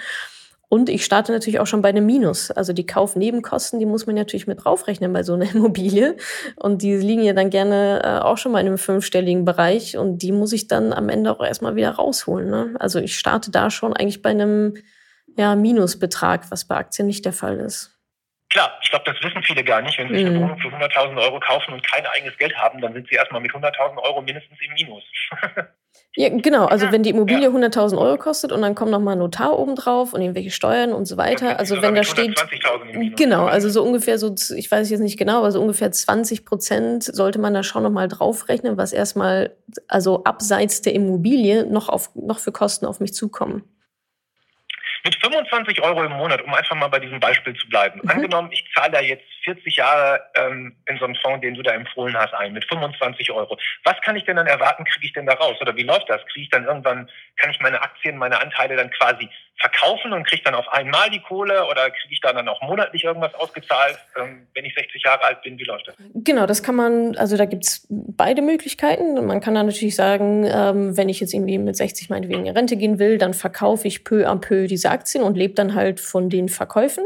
Und 0.68 0.88
ich 0.88 1.04
starte 1.04 1.32
natürlich 1.32 1.60
auch 1.60 1.66
schon 1.66 1.82
bei 1.82 1.90
einem 1.90 2.06
Minus. 2.06 2.50
Also 2.50 2.72
die 2.72 2.86
Kaufnebenkosten, 2.86 3.78
die 3.78 3.86
muss 3.86 4.06
man 4.06 4.16
natürlich 4.16 4.46
mit 4.46 4.64
draufrechnen 4.64 5.12
bei 5.12 5.22
so 5.22 5.34
einer 5.34 5.50
Immobilie. 5.54 6.16
Und 6.56 6.82
die 6.82 6.96
liegen 6.96 7.22
ja 7.22 7.32
dann 7.32 7.50
gerne 7.50 8.02
äh, 8.02 8.24
auch 8.24 8.38
schon 8.38 8.52
mal 8.52 8.60
in 8.60 8.66
einem 8.66 8.78
fünfstelligen 8.78 9.44
Bereich. 9.44 9.96
Und 9.96 10.18
die 10.18 10.32
muss 10.32 10.52
ich 10.52 10.68
dann 10.68 10.92
am 10.92 11.08
Ende 11.08 11.30
auch 11.30 11.44
erstmal 11.44 11.76
wieder 11.76 11.90
rausholen. 11.90 12.50
Ne? 12.50 12.74
Also 12.78 12.98
ich 12.98 13.18
starte 13.18 13.50
da 13.50 13.70
schon 13.70 13.92
eigentlich 13.92 14.22
bei 14.22 14.30
einem 14.30 14.74
ja, 15.36 15.54
Minusbetrag, 15.56 16.50
was 16.50 16.64
bei 16.64 16.76
Aktien 16.76 17.06
nicht 17.06 17.24
der 17.24 17.32
Fall 17.32 17.58
ist. 17.58 17.93
Klar, 18.50 18.78
ich 18.82 18.90
glaube, 18.90 19.04
das 19.10 19.20
wissen 19.22 19.42
viele 19.42 19.64
gar 19.64 19.82
nicht. 19.82 19.98
Wenn 19.98 20.08
sie 20.08 20.16
sich 20.16 20.26
eine 20.26 20.38
mhm. 20.38 20.42
Wohnung 20.42 20.58
für 20.58 20.68
100.000 20.68 21.20
Euro 21.20 21.40
kaufen 21.40 21.74
und 21.74 21.84
kein 21.84 22.06
eigenes 22.06 22.36
Geld 22.38 22.56
haben, 22.56 22.80
dann 22.80 22.92
sind 22.92 23.08
sie 23.08 23.16
erstmal 23.16 23.40
mit 23.40 23.52
100.000 23.52 23.98
Euro 23.98 24.22
mindestens 24.22 24.58
im 24.60 24.72
Minus. 24.74 25.04
Ja, 26.16 26.28
genau. 26.28 26.66
Also 26.66 26.92
wenn 26.92 27.02
die 27.02 27.10
Immobilie 27.10 27.42
ja. 27.42 27.48
100.000 27.48 27.98
Euro 27.98 28.16
kostet 28.16 28.52
und 28.52 28.62
dann 28.62 28.76
kommt 28.76 28.92
nochmal 28.92 29.16
ein 29.16 29.18
Notar 29.18 29.58
obendrauf 29.58 30.12
und 30.12 30.20
irgendwelche 30.20 30.52
Steuern 30.52 30.92
und 30.92 31.06
so 31.06 31.16
weiter. 31.16 31.58
Also 31.58 31.82
wenn 31.82 31.96
da 31.96 32.04
steht, 32.04 32.40
genau, 33.16 33.46
also 33.46 33.68
so 33.68 33.82
ungefähr 33.82 34.18
so, 34.18 34.32
ich 34.56 34.70
weiß 34.70 34.90
jetzt 34.90 35.00
nicht 35.00 35.18
genau, 35.18 35.38
aber 35.38 35.50
so 35.50 35.60
ungefähr 35.60 35.90
20 35.90 36.44
Prozent 36.44 37.02
sollte 37.02 37.40
man 37.40 37.52
da 37.52 37.64
schon 37.64 37.82
nochmal 37.82 38.06
draufrechnen, 38.06 38.76
was 38.76 38.92
erstmal, 38.92 39.56
also 39.88 40.22
abseits 40.22 40.82
der 40.82 40.94
Immobilie 40.94 41.66
noch 41.66 41.88
auf, 41.88 42.10
noch 42.14 42.38
für 42.38 42.52
Kosten 42.52 42.86
auf 42.86 43.00
mich 43.00 43.12
zukommen. 43.12 43.64
Mit 45.04 45.16
25 45.34 45.82
Euro 45.82 46.04
im 46.04 46.12
Monat, 46.12 46.42
um 46.42 46.54
einfach 46.54 46.76
mal 46.76 46.88
bei 46.88 47.00
diesem 47.00 47.20
Beispiel 47.20 47.54
zu 47.54 47.68
bleiben. 47.68 48.00
Mhm. 48.02 48.10
Angenommen, 48.10 48.50
ich 48.52 48.64
zahle 48.74 48.92
da 48.92 49.00
jetzt 49.00 49.24
40 49.44 49.76
Jahre 49.76 50.22
ähm, 50.36 50.76
in 50.86 50.98
so 50.98 51.04
einen 51.04 51.16
Fonds, 51.16 51.40
den 51.42 51.54
du 51.54 51.62
da 51.62 51.72
empfohlen 51.72 52.16
hast, 52.16 52.34
ein, 52.34 52.52
mit 52.52 52.64
25 52.64 53.30
Euro. 53.32 53.58
Was 53.84 54.00
kann 54.02 54.16
ich 54.16 54.24
denn 54.24 54.36
dann 54.36 54.46
erwarten, 54.46 54.84
kriege 54.84 55.06
ich 55.06 55.12
denn 55.12 55.26
da 55.26 55.34
raus? 55.34 55.56
Oder 55.60 55.76
wie 55.76 55.82
läuft 55.82 56.08
das? 56.08 56.24
Kriege 56.26 56.44
ich 56.44 56.50
dann 56.50 56.64
irgendwann, 56.64 57.08
kann 57.36 57.50
ich 57.50 57.60
meine 57.60 57.82
Aktien, 57.82 58.16
meine 58.16 58.40
Anteile 58.40 58.76
dann 58.76 58.90
quasi 58.90 59.28
verkaufen 59.60 60.12
und 60.12 60.26
kriege 60.26 60.42
dann 60.44 60.54
auf 60.54 60.68
einmal 60.72 61.10
die 61.10 61.20
Kohle 61.20 61.66
oder 61.66 61.90
kriege 61.90 62.12
ich 62.12 62.20
dann, 62.20 62.36
dann 62.36 62.48
auch 62.48 62.60
monatlich 62.62 63.04
irgendwas 63.04 63.34
ausgezahlt, 63.34 63.98
ähm, 64.16 64.46
wenn 64.54 64.64
ich 64.64 64.74
60 64.74 65.02
Jahre 65.02 65.22
alt 65.24 65.42
bin? 65.42 65.58
Wie 65.58 65.64
läuft 65.64 65.88
das? 65.88 65.94
Genau, 66.14 66.46
das 66.46 66.62
kann 66.62 66.74
man, 66.74 67.16
also 67.16 67.36
da 67.36 67.44
gibt's 67.44 67.86
beide 67.88 68.42
Möglichkeiten. 68.42 69.14
Man 69.26 69.40
kann 69.40 69.54
dann 69.54 69.66
natürlich 69.66 69.94
sagen, 69.94 70.44
ähm, 70.44 70.96
wenn 70.96 71.08
ich 71.08 71.20
jetzt 71.20 71.34
irgendwie 71.34 71.58
mit 71.58 71.76
60 71.76 72.10
meinetwegen 72.10 72.46
in 72.46 72.56
Rente 72.56 72.76
gehen 72.76 72.98
will, 72.98 73.18
dann 73.18 73.32
verkaufe 73.32 73.86
ich 73.86 74.04
peu 74.04 74.28
à 74.28 74.38
peu 74.38 74.66
diese 74.66 74.90
Aktien 74.90 75.22
und 75.24 75.36
lebe 75.36 75.54
dann 75.54 75.74
halt 75.74 76.00
von 76.00 76.30
den 76.30 76.48
Verkäufen. 76.48 77.04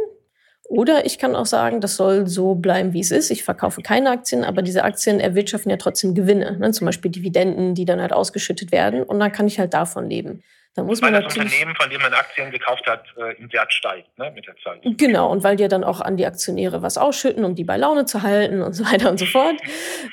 Oder 0.68 1.06
ich 1.06 1.18
kann 1.18 1.34
auch 1.34 1.46
sagen, 1.46 1.80
das 1.80 1.96
soll 1.96 2.26
so 2.26 2.54
bleiben, 2.54 2.92
wie 2.92 3.00
es 3.00 3.10
ist. 3.10 3.30
Ich 3.30 3.42
verkaufe 3.42 3.80
keine 3.80 4.10
Aktien, 4.10 4.44
aber 4.44 4.60
diese 4.60 4.84
Aktien 4.84 5.18
erwirtschaften 5.18 5.70
ja 5.70 5.78
trotzdem 5.78 6.14
Gewinne. 6.14 6.58
Ne? 6.58 6.72
Zum 6.72 6.84
Beispiel 6.84 7.10
Dividenden, 7.10 7.74
die 7.74 7.86
dann 7.86 8.02
halt 8.02 8.12
ausgeschüttet 8.12 8.70
werden. 8.70 9.02
Und 9.02 9.18
dann 9.18 9.32
kann 9.32 9.46
ich 9.46 9.58
halt 9.58 9.72
davon 9.72 10.10
leben. 10.10 10.42
Da 10.78 10.84
muss 10.84 11.02
weil 11.02 11.10
man 11.10 11.24
das 11.24 11.36
Unternehmen, 11.36 11.74
von 11.74 11.90
dem 11.90 12.00
man 12.00 12.14
Aktien 12.14 12.52
gekauft 12.52 12.86
hat, 12.86 13.02
äh, 13.16 13.34
im 13.38 13.52
Wert 13.52 13.72
steigt 13.72 14.16
ne, 14.16 14.30
mit 14.32 14.46
der 14.46 14.54
Zeit. 14.62 14.80
Genau, 14.84 15.28
und 15.28 15.42
weil 15.42 15.56
die 15.56 15.66
dann 15.66 15.82
auch 15.82 16.00
an 16.00 16.16
die 16.16 16.24
Aktionäre 16.24 16.82
was 16.82 16.96
ausschütten, 16.96 17.44
um 17.44 17.56
die 17.56 17.64
bei 17.64 17.76
Laune 17.76 18.04
zu 18.04 18.22
halten 18.22 18.62
und 18.62 18.74
so 18.74 18.84
weiter 18.84 19.10
und 19.10 19.18
so 19.18 19.26
fort. 19.26 19.56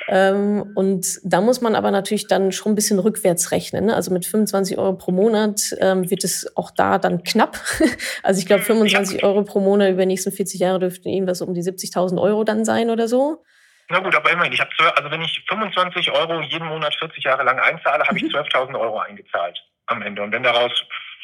ähm, 0.07 0.71
und 0.73 1.19
da 1.23 1.39
muss 1.39 1.61
man 1.61 1.75
aber 1.75 1.91
natürlich 1.91 2.25
dann 2.25 2.51
schon 2.51 2.71
ein 2.71 2.75
bisschen 2.75 2.97
rückwärts 2.97 3.51
rechnen. 3.51 3.85
Ne? 3.85 3.95
Also 3.95 4.11
mit 4.11 4.25
25 4.25 4.79
Euro 4.79 4.93
pro 4.93 5.11
Monat 5.11 5.61
ähm, 5.81 6.09
wird 6.09 6.23
es 6.23 6.51
auch 6.57 6.71
da 6.71 6.97
dann 6.97 7.21
knapp. 7.21 7.59
also 8.23 8.39
ich 8.39 8.47
glaube, 8.47 8.63
25 8.63 9.21
ja. 9.21 9.27
Euro 9.27 9.43
pro 9.43 9.59
Monat 9.59 9.91
über 9.91 10.01
die 10.01 10.07
nächsten 10.07 10.31
40 10.31 10.59
Jahre 10.59 10.79
dürften 10.79 11.09
irgendwas 11.09 11.41
um 11.41 11.53
die 11.53 11.61
70.000 11.61 12.19
Euro 12.19 12.43
dann 12.43 12.65
sein 12.65 12.89
oder 12.89 13.07
so. 13.07 13.43
Na 13.89 13.99
gut, 13.99 14.15
aber 14.15 14.31
immerhin, 14.31 14.51
ich 14.51 14.59
habe 14.59 14.71
also 14.95 15.11
wenn 15.11 15.21
ich 15.21 15.45
25 15.47 16.11
Euro 16.11 16.41
jeden 16.41 16.65
Monat 16.65 16.95
40 16.95 17.23
Jahre 17.23 17.43
lang 17.43 17.59
einzahle, 17.59 18.03
habe 18.03 18.17
ich 18.17 18.23
12.000 18.23 18.69
mhm. 18.69 18.75
Euro 18.77 18.97
eingezahlt 18.97 19.61
am 19.87 20.01
Ende. 20.01 20.21
Und 20.21 20.31
wenn 20.31 20.43
daraus 20.43 20.71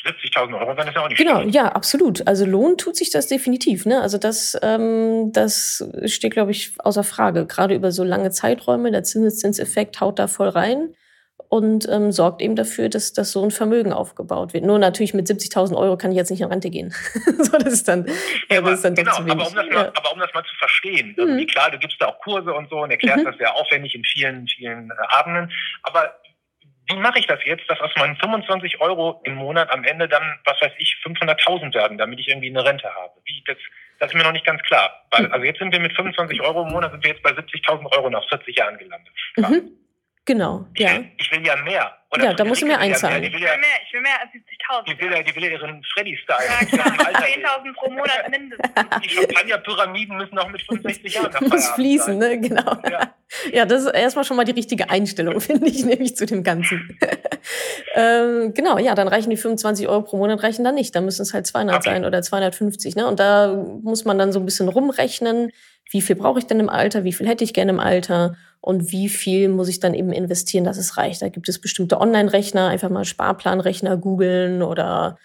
70.000 0.06 0.60
Euro, 0.60 0.74
dann 0.74 0.88
ist 0.88 0.96
ja 0.96 1.04
auch 1.04 1.10
nicht 1.10 1.18
Genau, 1.18 1.42
schlimm. 1.42 1.50
ja, 1.50 1.68
absolut. 1.68 2.28
Also 2.28 2.46
Lohn 2.46 2.78
tut 2.78 2.96
sich 2.96 3.12
das 3.12 3.28
definitiv. 3.28 3.86
Ne? 3.86 4.02
Also 4.02 4.18
das, 4.18 4.58
ähm, 4.62 5.32
das 5.32 5.88
steht, 6.06 6.34
glaube 6.34 6.52
ich, 6.52 6.74
außer 6.80 7.04
Frage. 7.04 7.46
Gerade 7.46 7.76
über 7.76 7.92
so 7.92 8.04
lange 8.04 8.32
Zeiträume, 8.32 8.92
der 8.92 9.04
Zinseszinseffekt 9.04 10.02
haut 10.02 10.18
da 10.20 10.28
voll 10.28 10.50
rein 10.50 10.96
und 11.52 11.86
ähm, 11.90 12.14
sorgt 12.14 12.42
eben 12.42 12.56
dafür, 12.56 12.88
dass, 12.88 13.12
dass 13.12 13.34
so 13.34 13.44
ein 13.44 13.52
Vermögen 13.52 13.92
aufgebaut 13.92 14.54
wird. 14.54 14.64
Nur 14.64 14.80
natürlich 14.80 15.14
mit 15.14 15.28
70.000 15.28 15.76
Euro 15.76 15.98
kann 15.98 16.12
ich 16.12 16.18
jetzt 16.18 16.32
nicht 16.32 16.40
in 16.40 16.48
Rente 16.48 16.70
gehen. 16.70 16.94
so, 17.40 17.58
das 17.58 17.74
ist 17.74 17.88
dann, 17.90 18.08
ja, 18.50 18.60
aber, 18.60 18.70
das 18.70 18.80
ist 18.80 18.86
dann 18.86 18.96
genau, 18.96 19.12
zu 19.18 19.26
wenig. 19.26 19.34
Aber 19.34 19.48
um, 19.50 19.56
das 19.56 19.66
mal, 19.66 19.84
ja. 19.84 19.92
aber 19.94 20.14
um 20.14 20.20
das 20.20 20.34
mal 20.34 20.44
zu 20.46 20.56
verstehen, 20.56 21.14
mhm. 21.18 21.46
klar, 21.48 21.70
du 21.70 21.78
gibst 21.78 21.98
da 22.00 22.08
auch 22.08 22.20
Kurse 22.20 22.54
und 22.54 22.70
so 22.70 22.78
und 22.78 22.92
erklärst 22.92 23.20
mhm. 23.20 23.26
das 23.26 23.38
sehr 23.38 23.54
aufwendig 23.54 23.94
in 23.96 24.04
vielen, 24.06 24.48
vielen 24.48 24.92
äh, 24.92 24.94
Abenden, 25.10 25.52
aber 25.84 26.16
wie 26.92 27.00
mache 27.00 27.20
ich 27.20 27.28
das 27.28 27.40
jetzt, 27.46 27.70
dass 27.70 27.80
aus 27.80 27.92
meinen 27.98 28.16
25 28.18 28.82
Euro 28.82 29.22
im 29.24 29.36
Monat 29.36 29.70
am 29.72 29.84
Ende 29.84 30.08
dann, 30.08 30.40
was 30.46 30.62
weiß 30.62 30.74
ich, 30.78 30.98
500.000 31.04 31.74
werden, 31.74 31.98
damit 31.98 32.20
ich 32.20 32.28
irgendwie 32.28 32.50
eine 32.50 32.64
Rente 32.64 32.94
habe? 32.94 33.14
Wie, 33.26 33.44
das, 33.46 33.58
das 34.00 34.10
ist 34.10 34.16
mir 34.16 34.24
noch 34.24 34.32
nicht 34.32 34.46
ganz 34.46 34.62
klar. 34.64 35.06
Weil, 35.12 35.28
mhm. 35.28 35.34
also 35.34 35.46
jetzt 35.46 35.60
sind 35.60 35.72
wir 35.72 35.80
mit 35.80 35.94
25 35.94 36.42
Euro 36.42 36.64
im 36.64 36.70
Monat, 36.70 36.92
sind 36.92 37.04
wir 37.04 37.12
jetzt 37.12 37.24
bei 37.24 37.32
70.000 37.32 37.92
Euro 37.96 38.10
nach 38.10 38.28
40 38.30 38.56
Jahren 38.56 38.78
gelandet. 38.78 39.14
Mhm. 39.38 39.72
Genau, 40.26 40.68
ich 40.76 40.82
ja. 40.82 40.98
Will, 40.98 41.12
ich 41.18 41.32
will 41.32 41.46
ja 41.46 41.56
mehr. 41.64 41.98
Oder 42.14 42.26
ja, 42.26 42.34
da 42.34 42.44
musst 42.44 42.62
du 42.62 42.68
mehr 42.68 42.78
einzahlen. 42.78 43.24
ich 43.24 43.34
will 43.34 43.42
ja 43.42 43.58
mehr, 43.58 43.70
ich 43.88 43.94
will 43.94 44.02
mehr 44.02 44.20
als 44.22 44.30
70.000. 44.32 44.94
Die 44.94 45.02
will 45.02 45.12
ja, 45.12 45.24
die 45.24 45.36
will 45.36 45.44
ja 45.44 45.50
ihren 45.52 45.84
Freddy-Style. 45.94 46.46
Ja, 46.46 46.60
10.000 46.68 47.74
pro 47.74 47.90
Monat 47.90 48.30
mindestens. 48.30 48.70
Die 49.04 49.10
Champagner-Pyramiden 49.10 50.18
müssen 50.18 50.38
auch 50.38 50.50
mit 50.50 50.62
65 50.62 51.14
Jahren 51.14 51.32
nach 51.32 51.42
Muss 51.42 51.70
fließen, 51.70 52.18
ne? 52.18 52.40
Genau. 52.40 52.78
Ja. 52.84 53.16
ja, 53.52 53.66
das 53.66 53.86
ist 53.86 53.94
erstmal 53.94 54.26
schon 54.26 54.38
mal 54.38 54.44
die 54.44 54.52
richtige 54.52 54.90
Einstellung, 54.90 55.40
finde 55.42 55.68
ich, 55.68 55.86
nämlich 55.86 56.16
zu 56.16 56.26
dem 56.26 56.44
Ganzen. 56.44 57.00
ähm, 57.96 58.54
genau, 58.54 58.78
ja, 58.78 58.94
dann 58.94 59.08
reichen 59.08 59.30
die 59.30 59.38
25 59.38 59.88
Euro 59.88 60.04
pro 60.04 60.18
Monat 60.18 60.44
reichen 60.44 60.66
dann 60.66 60.76
nicht. 60.76 60.94
Da 60.94 61.02
müssen 61.02 61.22
es 61.22 61.34
halt 61.34 61.48
200 61.48 61.78
okay. 61.78 61.90
sein 61.90 62.06
oder 62.06 62.22
250, 62.22 62.96
ne? 62.96 63.08
Und 63.08 63.20
da 63.20 63.56
muss 63.82 64.06
man 64.06 64.20
dann 64.20 64.34
so 64.34 64.40
ein 64.40 64.46
bisschen 64.46 64.68
rumrechnen 64.68 65.52
wie 65.92 66.02
viel 66.02 66.16
brauche 66.16 66.40
ich 66.40 66.48
denn 66.48 66.60
im 66.60 66.70
Alter, 66.70 67.04
wie 67.04 67.14
viel 67.14 67.28
hätte 67.28 67.44
ich 67.44 67.54
gerne 67.54 67.72
im 67.72 67.80
Alter 67.80 68.36
und 68.62 68.92
wie 68.92 69.10
viel 69.10 69.50
muss 69.50 69.68
ich 69.68 69.80
dann 69.80 69.94
eben 69.94 70.12
investieren, 70.12 70.64
dass 70.64 70.78
es 70.78 70.98
reicht. 70.98 71.22
Da 71.22 71.30
gibt 71.30 71.50
es 71.50 71.60
bestimmte 71.60 72.00
Online-Rechner, 72.00 72.68
einfach 72.68 72.90
mal 72.90 73.06
Sparplanrechner 73.06 73.98
googeln 73.98 74.62
oder 74.62 75.18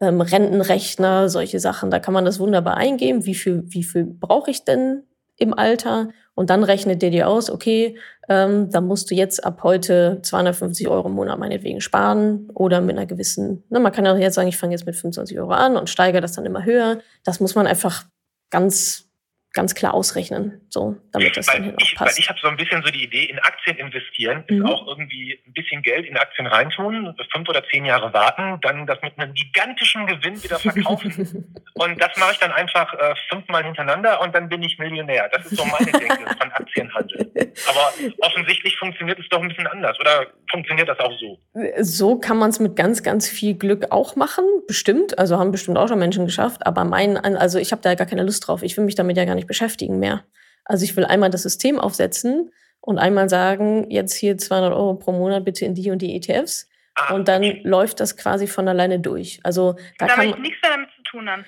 ähm, 0.00 0.20
Rentenrechner, 0.20 1.28
solche 1.30 1.58
Sachen. 1.58 1.90
Da 1.90 1.98
kann 1.98 2.14
man 2.14 2.26
das 2.26 2.38
wunderbar 2.38 2.76
eingeben, 2.76 3.24
wie 3.24 3.34
viel, 3.34 3.64
wie 3.66 3.82
viel 3.82 4.04
brauche 4.04 4.50
ich 4.50 4.64
denn 4.64 5.04
im 5.38 5.54
Alter 5.54 6.10
und 6.34 6.50
dann 6.50 6.64
rechnet 6.64 7.02
der 7.02 7.10
dir 7.10 7.28
aus, 7.28 7.50
okay, 7.50 7.96
ähm, 8.28 8.70
da 8.70 8.80
musst 8.80 9.10
du 9.10 9.14
jetzt 9.14 9.44
ab 9.44 9.62
heute 9.62 10.20
250 10.22 10.88
Euro 10.88 11.08
im 11.08 11.14
Monat 11.14 11.38
meinetwegen 11.38 11.80
sparen 11.80 12.48
oder 12.54 12.80
mit 12.80 12.96
einer 12.96 13.06
gewissen, 13.06 13.64
na, 13.68 13.80
man 13.80 13.92
kann 13.92 14.04
ja 14.04 14.16
jetzt 14.16 14.34
sagen, 14.34 14.48
ich 14.48 14.56
fange 14.56 14.72
jetzt 14.72 14.86
mit 14.86 14.96
25 14.96 15.38
Euro 15.38 15.52
an 15.52 15.76
und 15.76 15.90
steigere 15.90 16.20
das 16.20 16.32
dann 16.32 16.46
immer 16.46 16.64
höher. 16.64 17.00
Das 17.24 17.40
muss 17.40 17.54
man 17.54 17.66
einfach 17.66 18.04
ganz 18.50 19.11
ganz 19.52 19.74
klar 19.74 19.94
ausrechnen, 19.94 20.60
so 20.68 20.96
damit 21.12 21.36
das 21.36 21.48
weil 21.48 21.60
dann 21.60 21.74
ich, 21.78 21.94
passt. 21.94 22.16
Weil 22.16 22.20
ich 22.20 22.28
habe 22.28 22.38
so 22.42 22.48
ein 22.48 22.56
bisschen 22.56 22.82
so 22.82 22.90
die 22.90 23.04
Idee, 23.04 23.24
in 23.24 23.38
Aktien 23.38 23.76
investieren 23.76 24.44
ist 24.46 24.58
mhm. 24.58 24.66
auch 24.66 24.86
irgendwie 24.86 25.38
ein 25.46 25.52
bisschen 25.52 25.82
Geld 25.82 26.06
in 26.06 26.16
Aktien 26.16 26.46
reintun, 26.46 27.14
fünf 27.32 27.48
oder 27.48 27.62
zehn 27.70 27.84
Jahre 27.84 28.12
warten, 28.12 28.58
dann 28.62 28.86
das 28.86 29.00
mit 29.02 29.18
einem 29.18 29.34
gigantischen 29.34 30.06
Gewinn 30.06 30.42
wieder 30.42 30.58
verkaufen 30.58 31.54
und 31.74 32.00
das 32.00 32.16
mache 32.16 32.32
ich 32.32 32.38
dann 32.38 32.52
einfach 32.52 32.92
äh, 32.94 33.14
fünfmal 33.28 33.64
hintereinander 33.64 34.20
und 34.20 34.34
dann 34.34 34.48
bin 34.48 34.62
ich 34.62 34.78
Millionär. 34.78 35.28
Das 35.32 35.46
ist 35.46 35.56
so 35.56 35.64
meine 35.64 35.92
Denke 35.92 36.34
von 36.38 36.52
Aktienhandel. 36.52 37.30
Aber 37.68 37.92
offensichtlich 38.20 38.76
funktioniert 38.76 39.18
es 39.18 39.28
doch 39.28 39.42
ein 39.42 39.48
bisschen 39.48 39.66
anders 39.66 39.98
oder 40.00 40.26
funktioniert 40.50 40.88
das 40.88 40.98
auch 40.98 41.12
so? 41.18 41.38
So 41.80 42.18
kann 42.18 42.38
man 42.38 42.50
es 42.50 42.60
mit 42.60 42.76
ganz, 42.76 43.02
ganz 43.02 43.28
viel 43.28 43.54
Glück 43.54 43.90
auch 43.90 44.16
machen, 44.16 44.44
bestimmt. 44.66 45.18
Also 45.18 45.38
haben 45.38 45.52
bestimmt 45.52 45.78
auch 45.78 45.88
schon 45.88 45.98
Menschen 45.98 46.26
geschafft, 46.26 46.66
aber 46.66 46.84
mein, 46.84 47.16
also 47.16 47.58
ich 47.58 47.72
habe 47.72 47.82
da 47.82 47.94
gar 47.94 48.06
keine 48.06 48.22
Lust 48.22 48.46
drauf. 48.46 48.62
Ich 48.62 48.76
will 48.76 48.84
mich 48.84 48.94
damit 48.94 49.16
ja 49.16 49.24
gar 49.24 49.34
nicht 49.34 49.41
nicht 49.42 49.48
beschäftigen 49.48 49.98
mehr. 49.98 50.24
Also 50.64 50.84
ich 50.84 50.96
will 50.96 51.04
einmal 51.04 51.30
das 51.30 51.42
System 51.42 51.78
aufsetzen 51.78 52.50
und 52.80 52.98
einmal 52.98 53.28
sagen, 53.28 53.90
jetzt 53.90 54.14
hier 54.14 54.36
200 54.36 54.72
Euro 54.72 54.94
pro 54.94 55.12
Monat 55.12 55.44
bitte 55.44 55.64
in 55.64 55.74
die 55.74 55.90
und 55.90 56.00
die 56.00 56.16
ETFs. 56.16 56.68
Ah, 56.94 57.14
und 57.14 57.28
dann 57.28 57.42
okay. 57.42 57.60
läuft 57.64 58.00
das 58.00 58.16
quasi 58.16 58.46
von 58.46 58.68
alleine 58.68 59.00
durch. 59.00 59.40
Also 59.42 59.76
da, 59.98 60.06
da 60.06 60.14
kann 60.14 60.28
ich 60.28 60.36
nichts 60.38 60.60
mehr 60.62 60.72
damit 60.72 60.90
zu 60.96 61.02
tun 61.04 61.30
haben. 61.30 61.44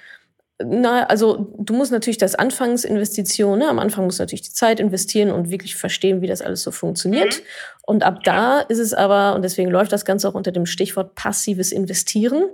Na, 0.63 1.05
also 1.07 1.53
du 1.59 1.75
musst 1.75 1.91
natürlich 1.91 2.17
das 2.17 2.37
Anfangsinvestition, 2.37 3.59
ne? 3.59 3.69
am 3.69 3.81
Anfang 3.81 4.05
musst 4.05 4.21
du 4.21 4.23
natürlich 4.23 4.43
die 4.43 4.53
Zeit 4.53 4.79
investieren 4.79 5.33
und 5.33 5.51
wirklich 5.51 5.75
verstehen, 5.75 6.23
wie 6.23 6.29
das 6.29 6.43
alles 6.43 6.63
so 6.63 6.71
funktioniert. 6.71 7.41
Mhm. 7.41 7.47
Und 7.83 8.03
ab 8.05 8.23
da 8.23 8.61
ist 8.61 8.79
es 8.79 8.95
aber, 8.95 9.35
und 9.35 9.43
deswegen 9.43 9.71
läuft 9.71 9.93
das 9.93 10.05
Ganze 10.05 10.29
auch 10.29 10.35
unter 10.35 10.53
dem 10.53 10.65
Stichwort 10.65 11.17
passives 11.17 11.73
Investieren 11.73 12.45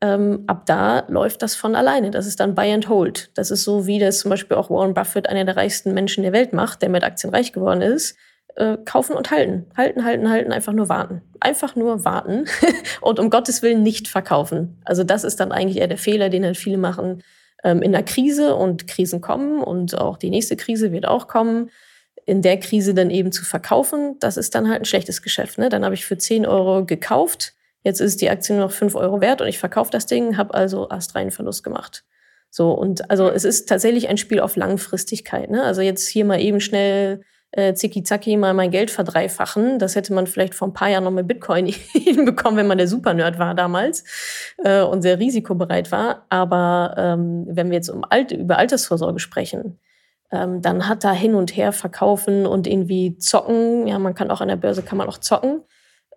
ähm, 0.00 0.44
ab 0.46 0.66
da 0.66 1.04
läuft 1.08 1.42
das 1.42 1.54
von 1.54 1.74
alleine. 1.74 2.10
Das 2.10 2.26
ist 2.26 2.40
dann 2.40 2.54
Buy 2.54 2.72
and 2.72 2.88
Hold. 2.88 3.30
Das 3.34 3.50
ist 3.50 3.64
so, 3.64 3.86
wie 3.86 3.98
das 3.98 4.20
zum 4.20 4.30
Beispiel 4.30 4.56
auch 4.56 4.70
Warren 4.70 4.94
Buffett, 4.94 5.28
einer 5.28 5.44
der 5.44 5.56
reichsten 5.56 5.94
Menschen 5.94 6.22
der 6.22 6.32
Welt 6.32 6.52
macht, 6.52 6.82
der 6.82 6.88
mit 6.88 7.04
Aktien 7.04 7.32
reich 7.32 7.52
geworden 7.52 7.80
ist. 7.80 8.16
Äh, 8.56 8.76
kaufen 8.84 9.16
und 9.16 9.30
halten. 9.30 9.66
Halten, 9.76 10.04
halten, 10.04 10.30
halten, 10.30 10.52
einfach 10.52 10.72
nur 10.72 10.88
warten. 10.88 11.22
Einfach 11.40 11.74
nur 11.74 12.04
warten 12.04 12.44
und 13.00 13.18
um 13.18 13.30
Gottes 13.30 13.62
Willen 13.62 13.82
nicht 13.82 14.06
verkaufen. 14.06 14.80
Also 14.84 15.02
das 15.02 15.24
ist 15.24 15.40
dann 15.40 15.50
eigentlich 15.50 15.78
eher 15.78 15.88
der 15.88 15.98
Fehler, 15.98 16.28
den 16.28 16.44
halt 16.44 16.56
viele 16.56 16.78
machen 16.78 17.22
ähm, 17.64 17.82
in 17.82 17.90
der 17.90 18.04
Krise 18.04 18.54
und 18.54 18.86
Krisen 18.86 19.20
kommen 19.20 19.62
und 19.62 19.98
auch 19.98 20.18
die 20.18 20.30
nächste 20.30 20.54
Krise 20.54 20.92
wird 20.92 21.08
auch 21.08 21.26
kommen. 21.26 21.70
In 22.26 22.42
der 22.42 22.58
Krise 22.60 22.94
dann 22.94 23.10
eben 23.10 23.32
zu 23.32 23.44
verkaufen, 23.44 24.16
das 24.20 24.36
ist 24.36 24.54
dann 24.54 24.68
halt 24.68 24.82
ein 24.82 24.86
schlechtes 24.86 25.20
Geschäft. 25.20 25.58
Ne? 25.58 25.68
Dann 25.68 25.84
habe 25.84 25.94
ich 25.94 26.06
für 26.06 26.16
10 26.16 26.46
Euro 26.46 26.84
gekauft, 26.84 27.54
Jetzt 27.84 28.00
ist 28.00 28.22
die 28.22 28.30
Aktie 28.30 28.56
nur 28.56 28.64
noch 28.64 28.72
5 28.72 28.96
Euro 28.96 29.20
wert 29.20 29.42
und 29.42 29.46
ich 29.46 29.58
verkaufe 29.58 29.90
das 29.90 30.06
Ding, 30.06 30.38
habe 30.38 30.54
also 30.54 30.88
astreinen 30.88 31.30
Verlust 31.30 31.62
gemacht. 31.62 32.04
So, 32.50 32.72
und 32.72 33.10
also 33.10 33.28
es 33.28 33.44
ist 33.44 33.68
tatsächlich 33.68 34.08
ein 34.08 34.16
Spiel 34.16 34.40
auf 34.40 34.56
Langfristigkeit. 34.56 35.50
Ne? 35.50 35.62
Also 35.62 35.82
jetzt 35.82 36.08
hier 36.08 36.24
mal 36.24 36.40
eben 36.40 36.60
schnell 36.60 37.22
äh, 37.50 37.74
zicki-zacki 37.74 38.38
mal 38.38 38.54
mein 38.54 38.70
Geld 38.70 38.90
verdreifachen. 38.90 39.78
Das 39.78 39.96
hätte 39.96 40.14
man 40.14 40.26
vielleicht 40.26 40.54
vor 40.54 40.68
ein 40.68 40.72
paar 40.72 40.88
Jahren 40.88 41.04
noch 41.04 41.10
mit 41.10 41.28
Bitcoin 41.28 41.66
hinbekommen, 41.92 42.56
wenn 42.56 42.66
man 42.66 42.78
der 42.78 42.88
Supernerd 42.88 43.38
war 43.38 43.54
damals 43.54 44.04
äh, 44.64 44.80
und 44.80 45.02
sehr 45.02 45.18
risikobereit 45.18 45.92
war. 45.92 46.24
Aber 46.30 46.94
ähm, 46.96 47.44
wenn 47.48 47.68
wir 47.68 47.76
jetzt 47.76 47.90
um 47.90 48.04
Alt 48.08 48.32
über 48.32 48.56
Altersvorsorge 48.56 49.18
sprechen, 49.18 49.78
ähm, 50.32 50.62
dann 50.62 50.88
hat 50.88 51.04
da 51.04 51.12
hin 51.12 51.34
und 51.34 51.54
her 51.56 51.72
verkaufen 51.72 52.46
und 52.46 52.66
irgendwie 52.66 53.18
zocken. 53.18 53.86
Ja, 53.86 53.98
man 53.98 54.14
kann 54.14 54.30
auch 54.30 54.40
an 54.40 54.48
der 54.48 54.56
Börse 54.56 54.82
kann 54.82 54.96
man 54.96 55.08
auch 55.08 55.18
zocken 55.18 55.60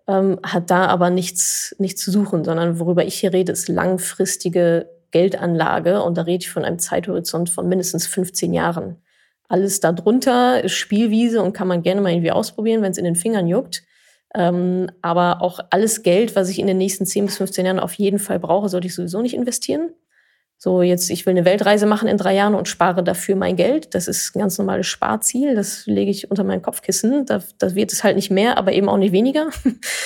ähm, 0.08 0.40
hat 0.42 0.70
da 0.70 0.86
aber 0.86 1.10
nichts, 1.10 1.76
nichts 1.78 2.02
zu 2.02 2.10
suchen, 2.10 2.42
sondern 2.44 2.80
worüber 2.80 3.04
ich 3.04 3.14
hier 3.16 3.32
rede, 3.32 3.52
ist 3.52 3.68
langfristige 3.68 4.88
Geldanlage 5.10 6.02
und 6.02 6.16
da 6.16 6.22
rede 6.22 6.42
ich 6.42 6.50
von 6.50 6.64
einem 6.64 6.78
Zeithorizont 6.78 7.50
von 7.50 7.68
mindestens 7.68 8.06
15 8.06 8.52
Jahren. 8.52 8.96
Alles 9.48 9.80
darunter 9.80 10.62
ist 10.62 10.72
Spielwiese 10.72 11.42
und 11.42 11.52
kann 11.52 11.68
man 11.68 11.82
gerne 11.82 12.00
mal 12.00 12.12
irgendwie 12.12 12.32
ausprobieren, 12.32 12.82
wenn 12.82 12.92
es 12.92 12.98
in 12.98 13.04
den 13.04 13.16
Fingern 13.16 13.46
juckt. 13.46 13.82
Ähm, 14.34 14.90
aber 15.00 15.40
auch 15.40 15.60
alles 15.70 16.02
Geld, 16.02 16.36
was 16.36 16.50
ich 16.50 16.58
in 16.58 16.66
den 16.66 16.76
nächsten 16.76 17.06
10 17.06 17.26
bis 17.26 17.38
15 17.38 17.64
Jahren 17.64 17.80
auf 17.80 17.94
jeden 17.94 18.18
Fall 18.18 18.38
brauche, 18.38 18.68
sollte 18.68 18.86
ich 18.86 18.94
sowieso 18.94 19.22
nicht 19.22 19.34
investieren. 19.34 19.90
So, 20.60 20.82
jetzt, 20.82 21.08
ich 21.10 21.24
will 21.24 21.30
eine 21.30 21.44
Weltreise 21.44 21.86
machen 21.86 22.08
in 22.08 22.16
drei 22.16 22.34
Jahren 22.34 22.56
und 22.56 22.66
spare 22.66 23.04
dafür 23.04 23.36
mein 23.36 23.54
Geld. 23.54 23.94
Das 23.94 24.08
ist 24.08 24.34
ein 24.34 24.40
ganz 24.40 24.58
normales 24.58 24.88
Sparziel. 24.88 25.54
Das 25.54 25.86
lege 25.86 26.10
ich 26.10 26.32
unter 26.32 26.42
mein 26.42 26.62
Kopfkissen. 26.62 27.26
Da, 27.26 27.40
da 27.58 27.76
wird 27.76 27.92
es 27.92 28.02
halt 28.02 28.16
nicht 28.16 28.32
mehr, 28.32 28.58
aber 28.58 28.72
eben 28.72 28.88
auch 28.88 28.96
nicht 28.96 29.12
weniger. 29.12 29.50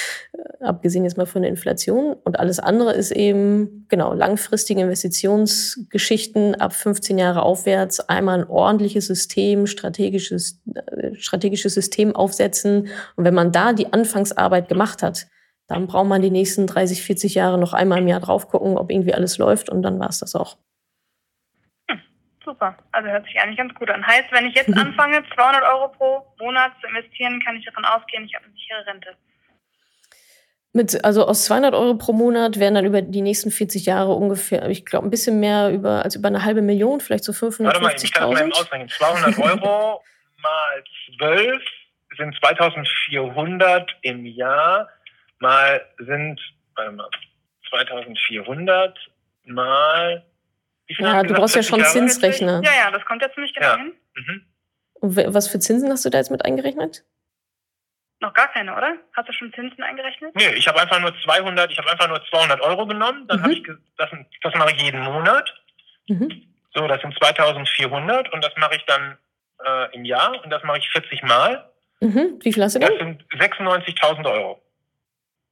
Abgesehen 0.61 1.05
jetzt 1.05 1.17
mal 1.17 1.25
von 1.25 1.41
der 1.41 1.51
Inflation. 1.51 2.15
Und 2.25 2.39
alles 2.39 2.59
andere 2.59 2.93
ist 2.93 3.13
eben, 3.13 3.87
genau, 3.89 4.13
langfristige 4.13 4.83
Investitionsgeschichten 4.83 6.55
ab 6.57 6.75
15 6.75 7.17
Jahre 7.17 7.45
aufwärts. 7.45 8.01
Einmal 8.01 8.41
ein 8.41 8.47
ordentliches 8.47 9.07
System, 9.07 9.67
strategisches, 9.67 10.61
äh, 10.75 11.15
strategisches 11.15 11.73
System 11.73 12.15
aufsetzen. 12.15 12.89
Und 13.17 13.25
wenn 13.25 13.33
man 13.33 13.53
da 13.53 13.73
die 13.73 13.91
Anfangsarbeit 13.91 14.69
gemacht 14.69 15.03
hat, 15.03 15.29
dann 15.69 15.87
braucht 15.87 16.07
man 16.07 16.23
die 16.23 16.31
nächsten 16.31 16.67
30, 16.67 17.03
40 17.03 17.35
Jahre 17.35 17.59
noch 17.59 17.73
einmal 17.73 17.99
im 17.99 18.09
Jahr 18.09 18.21
drauf 18.21 18.49
gucken, 18.49 18.77
ob 18.77 18.91
irgendwie 18.91 19.15
alles 19.15 19.39
läuft 19.39 19.71
und 19.71 19.83
dann 19.83 19.99
war 19.99 20.09
es 20.09 20.19
das 20.19 20.35
auch. 20.35 20.59
Hm, 21.89 22.01
super, 22.45 22.77
also 22.93 23.09
hört 23.09 23.25
sich 23.27 23.41
eigentlich 23.41 23.59
ganz 23.59 23.75
gut 23.75 23.91
an. 23.91 24.07
Heißt, 24.07 24.31
wenn 24.33 24.47
ich 24.47 24.55
jetzt 24.55 24.73
anfange, 24.77 25.23
200 25.35 25.63
Euro 25.63 25.89
pro 25.89 26.27
Monat 26.41 26.73
zu 26.81 26.89
investieren, 26.89 27.41
kann 27.45 27.57
ich 27.57 27.65
davon 27.65 27.85
ausgehen, 27.85 28.25
ich 28.25 28.35
habe 28.35 28.45
eine 28.45 28.55
sichere 28.55 28.87
Rente. 28.87 29.17
Mit, 30.75 31.05
also 31.05 31.27
aus 31.27 31.45
200 31.45 31.75
Euro 31.75 31.97
pro 31.97 32.15
Monat 32.15 32.59
wären 32.59 32.75
dann 32.75 32.87
über 32.87 33.03
die 33.03 33.21
nächsten 33.21 33.51
40 33.51 33.85
Jahre 33.85 34.13
ungefähr, 34.15 34.67
ich 34.71 34.87
glaube, 34.87 35.07
ein 35.07 35.11
bisschen 35.11 35.39
mehr 35.39 35.71
über, 35.71 36.03
als 36.03 36.17
über 36.17 36.29
eine 36.29 36.45
halbe 36.45 36.63
Million, 36.63 37.01
vielleicht 37.01 37.25
so 37.25 37.33
550.000. 37.33 37.65
Warte 37.65 37.81
mal, 37.83 37.95
ich 37.95 38.13
kann 38.13 38.31
mal 38.31 38.41
eben 38.41 38.53
ausrechnen. 38.53 38.89
200 38.89 39.39
Euro 39.39 40.03
mal 40.43 40.85
12 41.19 41.63
sind 42.17 42.35
2400 42.41 43.91
im 44.01 44.25
Jahr, 44.25 44.89
mal 45.43 45.85
sind, 45.99 46.41
warte 46.75 46.93
mal, 46.93 47.09
2400 47.69 48.99
mal, 49.45 50.25
Ja, 50.89 51.23
du 51.23 51.35
brauchst 51.35 51.57
ja 51.57 51.63
schon 51.63 51.85
Zinsrechner. 51.85 52.63
Ja, 52.65 52.71
ja, 52.85 52.91
das 52.91 53.05
kommt 53.05 53.21
ja 53.21 53.31
ziemlich 53.33 53.53
genau 53.55 53.67
ja. 53.67 53.77
hin. 53.77 53.93
Mhm. 54.15 54.47
Und 54.95 55.17
was 55.35 55.49
für 55.49 55.59
Zinsen 55.59 55.91
hast 55.91 56.05
du 56.05 56.11
da 56.11 56.19
jetzt 56.19 56.31
mit 56.31 56.45
eingerechnet? 56.45 57.05
Noch 58.21 58.33
gar 58.35 58.49
keine, 58.53 58.77
oder? 58.77 58.97
Hast 59.15 59.29
du 59.29 59.33
schon 59.33 59.53
Zinsen 59.53 59.83
eingerechnet? 59.83 60.35
Nee, 60.37 60.55
ich 60.55 60.69
habe 60.69 60.81
einfach 60.81 61.01
nur 61.01 61.13
200, 61.25 61.73
ich 61.73 61.79
habe 61.79 61.91
einfach 61.91 62.09
nur 62.09 62.25
200 62.31 62.61
Euro 62.61 62.87
genommen. 62.87 63.27
Dann 63.27 63.41
mhm. 63.41 63.43
habe 63.43 63.53
ich, 63.53 63.63
das, 63.99 64.11
das 64.43 64.55
mache 64.55 64.73
ich 64.73 64.83
jeden 64.83 65.01
Monat. 65.01 65.53
Mhm. 66.09 66.47
So, 66.73 66.87
das 66.87 67.01
sind 67.01 67.15
2400 67.19 68.33
und 68.33 68.45
das 68.45 68.53
mache 68.57 68.77
ich 68.77 68.85
dann 68.87 69.19
äh, 69.65 69.95
im 69.95 70.05
Jahr 70.05 70.43
und 70.45 70.51
das 70.51 70.63
mache 70.63 70.79
ich 70.79 70.89
40 70.91 71.25
Mal. 71.25 71.69
Mhm. 72.01 72.39
Wie 72.43 72.53
viel 72.53 72.63
hast 72.63 72.77
du 72.77 72.79
denn? 72.79 72.89
Das 72.89 72.99
sind 72.99 73.25
96.000 73.59 74.31
Euro. 74.31 74.62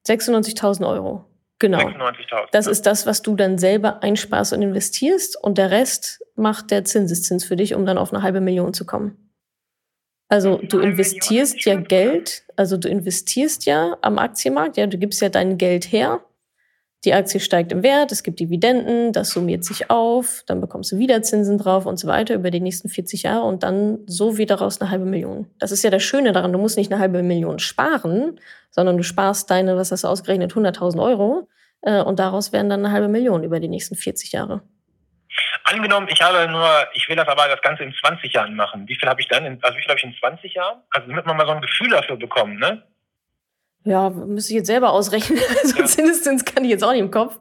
96.000 0.07 0.87
Euro. 0.88 1.25
Genau. 1.59 1.78
96.000. 1.78 2.47
Das 2.52 2.66
ist 2.66 2.87
das, 2.87 3.07
was 3.07 3.23
du 3.23 3.37
dann 3.37 3.59
selber 3.59 4.02
einsparst 4.02 4.52
und 4.52 4.62
investierst 4.62 5.37
und 5.42 5.59
der 5.59 5.71
Rest 5.71 6.21
macht 6.35 6.71
der 6.71 6.85
Zinseszins 6.85 7.45
für 7.45 7.57
dich, 7.57 7.75
um 7.75 7.85
dann 7.85 7.99
auf 7.99 8.12
eine 8.12 8.23
halbe 8.23 8.40
Million 8.40 8.73
zu 8.73 8.87
kommen. 8.87 9.30
Also 10.28 10.59
du 10.59 10.78
investierst 10.78 11.64
ja 11.64 11.75
Geld, 11.75 12.45
also 12.57 12.76
du 12.76 12.88
investierst 12.88 13.66
ja 13.66 13.97
am 14.00 14.19
Aktienmarkt, 14.19 14.76
ja, 14.76 14.87
du 14.87 14.97
gibst 14.97 15.21
ja 15.21 15.28
dein 15.28 15.59
Geld 15.59 15.90
her. 15.90 16.25
Die 17.04 17.14
Aktie 17.14 17.40
steigt 17.40 17.73
im 17.73 17.83
Wert, 17.83 18.12
es 18.12 18.23
gibt 18.23 18.40
Dividenden, 18.40 19.14
das 19.14 19.30
summiert 19.30 19.64
sich 19.64 19.88
auf, 19.90 20.42
dann 20.47 20.61
bekommst 20.61 20.92
du 20.92 20.99
wieder 20.99 21.23
Zinsen 21.23 21.57
drauf 21.57 21.87
und 21.87 21.99
so 21.99 22.07
weiter 22.07 22.35
über 22.35 22.50
die 22.50 22.61
nächsten 22.61 22.90
40 22.90 23.23
Jahre 23.23 23.45
und 23.47 23.62
dann 23.62 24.00
so 24.07 24.37
wieder 24.37 24.57
raus 24.57 24.80
eine 24.80 24.90
halbe 24.90 25.07
Million. 25.07 25.47
Das 25.59 25.73
ist 25.73 25.83
ja 25.83 25.88
das 25.88 26.02
Schöne 26.02 26.33
daran, 26.33 26.52
du 26.52 26.59
musst 26.59 26.76
nicht 26.76 26.92
eine 26.92 27.00
halbe 27.00 27.23
Million 27.23 27.59
sparen, 27.59 28.38
sondern 28.71 28.99
du 28.99 29.02
sparst 29.02 29.50
deine, 29.50 29.76
was 29.76 29.92
hast 29.92 30.04
du 30.04 30.09
ausgerechnet, 30.09 30.52
100.000 30.52 31.02
Euro 31.02 31.49
äh, 31.80 32.02
und 32.02 32.19
daraus 32.19 32.52
werden 32.52 32.69
dann 32.69 32.85
eine 32.85 32.92
halbe 32.92 33.09
Million 33.09 33.45
über 33.45 33.61
die 33.61 33.69
nächsten 33.69 33.97
40 33.97 34.33
Jahre. 34.33 34.61
Angenommen, 35.64 36.09
ich 36.11 36.21
habe 36.21 36.50
nur, 36.50 36.69
ich 36.95 37.09
will 37.09 37.16
das 37.16 37.28
aber 37.28 37.47
das 37.49 37.62
Ganze 37.62 37.85
in 37.85 37.95
20 37.95 38.33
Jahren 38.33 38.57
machen. 38.57 38.87
Wie 38.88 38.97
viel 38.97 39.09
habe 39.09 39.21
ich 39.21 39.28
dann? 39.28 39.47
In, 39.47 39.62
also 39.62 39.78
wie 39.78 39.80
viel 39.80 39.88
habe 39.88 39.99
ich 39.99 40.04
in 40.04 40.14
20 40.19 40.52
Jahren? 40.52 40.83
Also 40.90 41.09
damit 41.09 41.25
man 41.25 41.37
mal 41.37 41.47
so 41.47 41.52
ein 41.52 41.62
Gefühl 41.62 41.88
dafür 41.88 42.16
bekommen, 42.16 42.59
ne? 42.59 42.83
Ja, 43.84 44.10
müsste 44.10 44.52
ich 44.52 44.58
jetzt 44.58 44.66
selber 44.66 44.92
ausrechnen. 44.92 45.38
Also 45.62 45.78
ja. 45.78 45.84
Zinseszins 45.87 46.44
kann 46.44 46.64
ich 46.64 46.70
jetzt 46.70 46.84
auch 46.84 46.92
nicht 46.92 47.00
im 47.00 47.10
Kopf. 47.10 47.38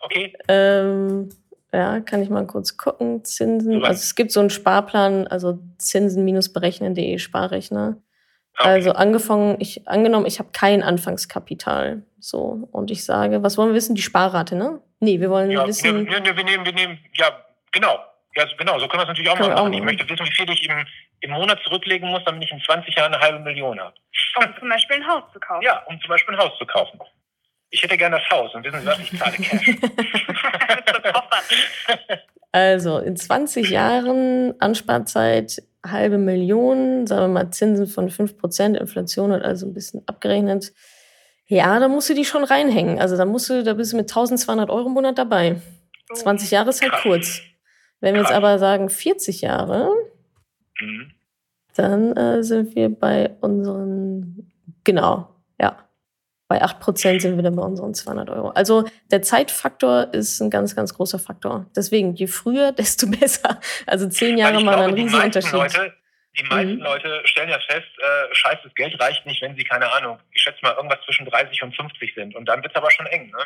Okay. 0.00 0.34
Ähm, 0.48 1.30
ja, 1.72 2.00
kann 2.00 2.22
ich 2.22 2.30
mal 2.30 2.46
kurz 2.46 2.76
gucken. 2.76 3.24
Zinsen. 3.24 3.84
Also 3.84 4.00
es 4.00 4.14
gibt 4.14 4.30
so 4.30 4.40
einen 4.40 4.50
Sparplan, 4.50 5.26
also 5.26 5.58
Zinsen-berechnen.de 5.78 7.18
Sparrechner. 7.18 7.96
Okay. 8.56 8.68
Also 8.68 8.92
angefangen, 8.92 9.56
ich 9.58 9.88
angenommen, 9.88 10.26
ich 10.26 10.38
habe 10.38 10.50
kein 10.52 10.82
Anfangskapital. 10.82 12.04
So, 12.20 12.68
und 12.70 12.90
ich 12.92 13.04
sage, 13.04 13.42
was 13.42 13.58
wollen 13.58 13.70
wir 13.70 13.74
wissen? 13.74 13.96
Die 13.96 14.02
Sparrate, 14.02 14.54
ne? 14.54 14.80
Nee, 15.00 15.20
wir 15.20 15.28
wollen 15.28 15.50
ja, 15.50 15.66
wissen. 15.66 16.06
Wir, 16.06 16.24
wir, 16.24 16.36
wir, 16.36 16.44
nehmen, 16.44 16.64
wir 16.64 16.72
nehmen, 16.72 16.98
ja, 17.14 17.26
genau. 17.72 17.98
Ja, 18.36 18.44
genau, 18.56 18.78
so 18.78 18.88
können 18.88 19.00
wir 19.00 19.02
es 19.02 19.08
natürlich 19.08 19.30
auch 19.30 19.38
mal 19.38 19.48
machen. 19.48 19.58
Auch 19.58 19.76
ich 19.76 19.82
möchte 19.82 20.08
wissen, 20.08 20.26
wie 20.26 20.34
viel 20.34 20.50
ich 20.50 20.68
im, 20.68 20.86
im 21.24 21.30
Monat 21.30 21.58
zurücklegen 21.64 22.10
muss, 22.10 22.22
damit 22.24 22.44
ich 22.44 22.52
in 22.52 22.60
20 22.60 22.94
Jahren 22.94 23.14
eine 23.14 23.22
halbe 23.22 23.38
Million 23.38 23.80
habe. 23.80 23.94
Um 24.36 24.54
zum 24.58 24.68
Beispiel 24.68 24.96
ein 24.96 25.06
Haus 25.06 25.22
zu 25.32 25.40
kaufen. 25.40 25.64
Ja, 25.64 25.82
um 25.86 25.98
zum 26.00 26.08
Beispiel 26.08 26.34
ein 26.34 26.40
Haus 26.40 26.52
zu 26.58 26.66
kaufen. 26.66 27.00
Ich 27.70 27.82
hätte 27.82 27.96
gerne 27.96 28.18
das 28.18 28.30
Haus 28.30 28.54
und 28.54 28.64
wissen 28.64 28.80
Sie 28.80 28.86
was, 28.86 28.98
ich 28.98 29.18
zahle 29.18 29.36
Cash. 29.36 29.76
also 32.52 32.98
in 32.98 33.16
20 33.16 33.70
Jahren 33.70 34.54
Ansparzeit 34.60 35.62
halbe 35.84 36.18
Million, 36.18 37.06
sagen 37.06 37.22
wir 37.22 37.28
mal 37.28 37.50
Zinsen 37.50 37.86
von 37.86 38.10
5%, 38.10 38.76
Inflation 38.76 39.32
und 39.32 39.42
also 39.42 39.66
ein 39.66 39.74
bisschen 39.74 40.02
abgerechnet. 40.06 40.72
Ja, 41.46 41.78
da 41.80 41.88
musst 41.88 42.08
du 42.08 42.14
die 42.14 42.24
schon 42.24 42.44
reinhängen. 42.44 43.00
Also 43.00 43.16
da 43.16 43.24
musst 43.24 43.48
du, 43.48 43.64
da 43.64 43.74
bist 43.74 43.92
du 43.92 43.96
mit 43.96 44.10
1200 44.10 44.70
Euro 44.70 44.86
im 44.86 44.92
Monat 44.92 45.18
dabei. 45.18 45.56
20 46.12 46.50
Jahre 46.50 46.70
ist 46.70 46.82
halt 46.82 47.02
kurz. 47.02 47.40
Wenn 48.00 48.14
wir 48.14 48.20
jetzt 48.20 48.32
aber 48.32 48.58
sagen 48.58 48.90
40 48.90 49.40
Jahre, 49.40 49.90
mhm. 50.80 51.12
dann 51.76 52.16
äh, 52.16 52.42
sind 52.42 52.74
wir 52.74 52.88
bei 52.88 53.30
unseren, 53.40 54.52
genau, 54.84 55.28
ja, 55.60 55.88
bei 56.48 56.62
8% 56.62 57.20
sind 57.20 57.36
wir 57.36 57.42
dann 57.42 57.56
bei 57.56 57.62
unseren 57.62 57.94
200 57.94 58.30
Euro. 58.30 58.50
Also 58.50 58.84
der 59.10 59.22
Zeitfaktor 59.22 60.12
ist 60.12 60.40
ein 60.40 60.50
ganz, 60.50 60.76
ganz 60.76 60.94
großer 60.94 61.18
Faktor. 61.18 61.66
Deswegen, 61.74 62.14
je 62.14 62.26
früher, 62.26 62.72
desto 62.78 63.06
besser. 63.08 63.60
Also 63.86 64.08
zehn 64.08 64.38
Jahre 64.38 64.62
mal 64.62 64.78
ein 64.78 64.94
Riesenunterschied. 64.94 65.52
Leute, 65.52 65.94
die 66.36 66.44
meisten 66.44 66.76
mhm. 66.76 66.82
Leute 66.82 67.20
stellen 67.24 67.48
ja 67.48 67.58
fest, 67.60 67.86
äh, 67.98 68.34
scheiße, 68.34 68.60
das 68.64 68.74
Geld 68.74 69.00
reicht 69.00 69.24
nicht, 69.24 69.40
wenn 69.40 69.56
sie, 69.56 69.64
keine 69.64 69.90
Ahnung, 69.92 70.18
ich 70.32 70.42
schätze 70.42 70.58
mal, 70.62 70.74
irgendwas 70.74 71.00
zwischen 71.04 71.26
30 71.26 71.62
und 71.62 71.76
50 71.76 72.14
sind. 72.14 72.34
Und 72.34 72.46
dann 72.46 72.62
wird 72.62 72.72
es 72.72 72.76
aber 72.76 72.90
schon 72.90 73.06
eng, 73.06 73.30
ne? 73.30 73.44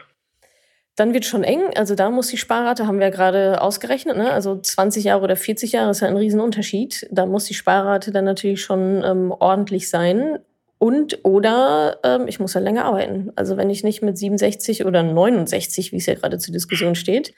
Dann 0.98 1.14
wird 1.14 1.24
schon 1.24 1.44
eng. 1.44 1.60
Also 1.76 1.94
da 1.94 2.10
muss 2.10 2.26
die 2.26 2.36
Sparrate, 2.36 2.88
haben 2.88 2.98
wir 2.98 3.06
ja 3.06 3.12
gerade 3.12 3.62
ausgerechnet, 3.62 4.16
ne? 4.16 4.32
also 4.32 4.60
20 4.60 5.04
Jahre 5.04 5.22
oder 5.22 5.36
40 5.36 5.70
Jahre 5.70 5.92
ist 5.92 6.00
ja 6.00 6.08
ein 6.08 6.16
Riesenunterschied. 6.16 7.06
Da 7.12 7.24
muss 7.24 7.44
die 7.44 7.54
Sparrate 7.54 8.10
dann 8.10 8.24
natürlich 8.24 8.62
schon 8.62 9.04
ähm, 9.04 9.30
ordentlich 9.30 9.90
sein. 9.90 10.40
Und 10.78 11.24
oder 11.24 12.00
ähm, 12.02 12.26
ich 12.26 12.40
muss 12.40 12.54
ja 12.54 12.60
länger 12.60 12.84
arbeiten. 12.84 13.30
Also 13.36 13.56
wenn 13.56 13.70
ich 13.70 13.84
nicht 13.84 14.02
mit 14.02 14.18
67 14.18 14.86
oder 14.86 15.04
69, 15.04 15.92
wie 15.92 15.98
es 15.98 16.06
ja 16.06 16.14
gerade 16.14 16.38
zur 16.38 16.52
Diskussion 16.52 16.96
steht, 16.96 17.32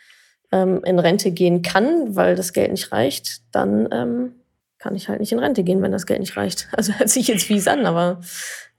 ähm, 0.52 0.82
in 0.82 0.98
Rente 0.98 1.30
gehen 1.30 1.60
kann, 1.60 2.16
weil 2.16 2.36
das 2.36 2.54
Geld 2.54 2.70
nicht 2.70 2.92
reicht, 2.92 3.42
dann 3.52 3.90
ähm, 3.92 4.39
kann 4.80 4.96
ich 4.96 5.08
halt 5.08 5.20
nicht 5.20 5.30
in 5.30 5.38
Rente 5.38 5.62
gehen, 5.62 5.82
wenn 5.82 5.92
das 5.92 6.06
Geld 6.06 6.20
nicht 6.20 6.36
reicht. 6.36 6.68
Also 6.76 6.94
hört 6.94 7.10
sich 7.10 7.28
jetzt 7.28 7.46
fies 7.46 7.68
an, 7.68 7.84
aber 7.84 8.20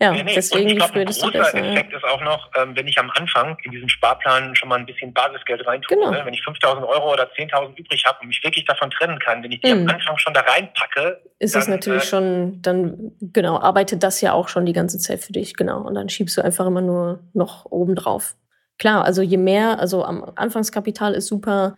ja, 0.02 0.12
nee, 0.12 0.24
nee. 0.24 0.34
deswegen 0.34 0.80
früher, 0.82 1.06
desto 1.06 1.30
besser. 1.30 1.54
Ein 1.54 1.66
Effekt 1.66 1.94
ist 1.94 2.04
auch 2.04 2.22
noch, 2.22 2.50
ähm, 2.58 2.76
wenn 2.76 2.88
ich 2.88 2.98
am 2.98 3.12
Anfang 3.12 3.56
in 3.64 3.72
diesen 3.72 3.88
Sparplan 3.88 4.56
schon 4.56 4.70
mal 4.70 4.80
ein 4.80 4.88
bisschen 4.88 5.14
Basisgeld 5.14 5.66
reintue, 5.68 5.96
genau. 5.96 6.10
ne? 6.10 6.22
wenn 6.26 6.34
ich 6.34 6.42
5.000 6.42 6.88
Euro 6.88 7.14
oder 7.14 7.30
10.000 7.32 7.78
übrig 7.78 8.04
habe 8.06 8.18
und 8.22 8.30
mich 8.30 8.44
wirklich 8.44 8.66
davon 8.66 8.90
trennen 8.90 9.20
kann, 9.20 9.44
wenn 9.44 9.52
ich 9.52 9.62
die 9.62 9.72
mhm. 9.72 9.88
am 9.88 9.96
Anfang 9.96 10.18
schon 10.18 10.34
da 10.34 10.40
reinpacke, 10.40 11.22
ist 11.38 11.54
dann, 11.54 11.62
es 11.62 11.68
natürlich 11.68 12.04
äh, 12.04 12.08
schon, 12.08 12.62
dann 12.64 13.12
genau, 13.22 13.60
arbeitet 13.60 14.02
das 14.02 14.22
ja 14.22 14.34
auch 14.34 14.48
schon 14.48 14.66
die 14.66 14.74
ganze 14.74 14.98
Zeit 14.98 15.20
für 15.20 15.34
dich, 15.34 15.56
genau. 15.56 15.82
Und 15.82 15.94
dann 15.94 16.10
schiebst 16.10 16.36
du 16.36 16.42
einfach 16.42 16.66
immer 16.66 16.82
nur 16.82 17.20
noch 17.34 17.66
oben 17.66 17.94
drauf. 17.94 18.34
Klar, 18.80 19.06
also 19.06 19.22
je 19.22 19.38
mehr, 19.38 19.80
also 19.80 20.04
am 20.04 20.32
Anfangskapital 20.36 21.14
ist 21.14 21.28
super, 21.28 21.76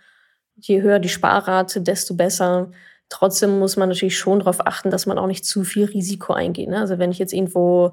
je 0.56 0.82
höher 0.82 1.00
die 1.00 1.10
Sparrate, 1.10 1.82
desto 1.82 2.16
besser. 2.16 2.72
Trotzdem 3.14 3.60
muss 3.60 3.78
man 3.78 3.90
natürlich 3.90 4.18
schon 4.18 4.40
darauf 4.40 4.66
achten, 4.66 4.90
dass 4.90 5.06
man 5.06 5.20
auch 5.20 5.28
nicht 5.28 5.46
zu 5.46 5.64
viel 5.64 5.86
Risiko 5.86 6.34
eingeht. 6.34 6.68
Ne? 6.68 6.80
Also 6.80 6.98
wenn 6.98 7.12
ich 7.12 7.20
jetzt 7.20 7.32
irgendwo 7.32 7.92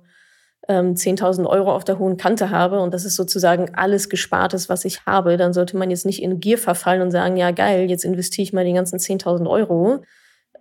ähm, 0.66 0.94
10.000 0.94 1.46
Euro 1.46 1.74
auf 1.74 1.84
der 1.84 1.98
hohen 1.98 2.16
Kante 2.16 2.48
habe 2.48 2.80
und 2.80 2.94
das 2.94 3.04
ist 3.04 3.16
sozusagen 3.16 3.74
alles 3.74 4.08
Gespartes, 4.08 4.70
was 4.70 4.86
ich 4.86 5.04
habe, 5.04 5.36
dann 5.36 5.52
sollte 5.52 5.76
man 5.76 5.90
jetzt 5.90 6.06
nicht 6.06 6.22
in 6.22 6.40
Gier 6.40 6.56
verfallen 6.56 7.02
und 7.02 7.10
sagen, 7.10 7.36
ja 7.36 7.50
geil, 7.50 7.90
jetzt 7.90 8.02
investiere 8.02 8.44
ich 8.44 8.54
mal 8.54 8.64
die 8.64 8.72
ganzen 8.72 8.98
10.000 8.98 9.46
Euro. 9.46 10.02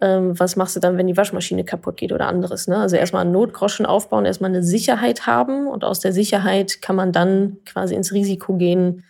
Ähm, 0.01 0.37
was 0.37 0.57
machst 0.57 0.75
du 0.75 0.81
dann, 0.81 0.97
wenn 0.97 1.07
die 1.07 1.15
Waschmaschine 1.15 1.63
kaputt 1.63 1.95
geht 1.95 2.11
oder 2.11 2.27
anderes? 2.27 2.67
Ne? 2.67 2.75
Also 2.75 2.97
erstmal 2.97 3.21
einen 3.21 3.31
Notgroschen 3.31 3.85
aufbauen, 3.85 4.25
erstmal 4.25 4.49
eine 4.49 4.63
Sicherheit 4.63 5.25
haben 5.25 5.67
und 5.67 5.85
aus 5.85 6.01
der 6.01 6.11
Sicherheit 6.11 6.81
kann 6.81 6.97
man 6.97 7.13
dann 7.13 7.59
quasi 7.65 7.95
ins 7.95 8.11
Risiko 8.11 8.57
gehen 8.57 9.05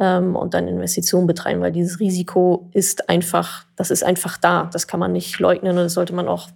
ähm, 0.00 0.36
und 0.36 0.54
dann 0.54 0.68
Investitionen 0.68 1.26
betreiben, 1.26 1.60
weil 1.60 1.72
dieses 1.72 2.00
Risiko 2.00 2.68
ist 2.72 3.08
einfach, 3.08 3.66
das 3.76 3.90
ist 3.90 4.02
einfach 4.02 4.38
da. 4.38 4.68
Das 4.72 4.86
kann 4.86 5.00
man 5.00 5.12
nicht 5.12 5.38
leugnen 5.38 5.72
und 5.72 5.84
das 5.84 5.94
sollte 5.94 6.14
man 6.14 6.28
auch 6.28 6.48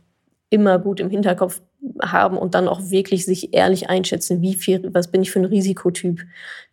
immer 0.51 0.79
gut 0.79 1.01
im 1.01 1.09
Hinterkopf 1.09 1.63
haben 2.01 2.37
und 2.37 2.55
dann 2.55 2.69
auch 2.69 2.91
wirklich 2.91 3.25
sich 3.25 3.55
ehrlich 3.55 3.89
einschätzen, 3.89 4.43
wie 4.43 4.55
viel, 4.55 4.93
was 4.93 5.11
bin 5.11 5.23
ich 5.23 5.31
für 5.31 5.41
ein 5.41 5.47
Risikotyp, 5.47 6.21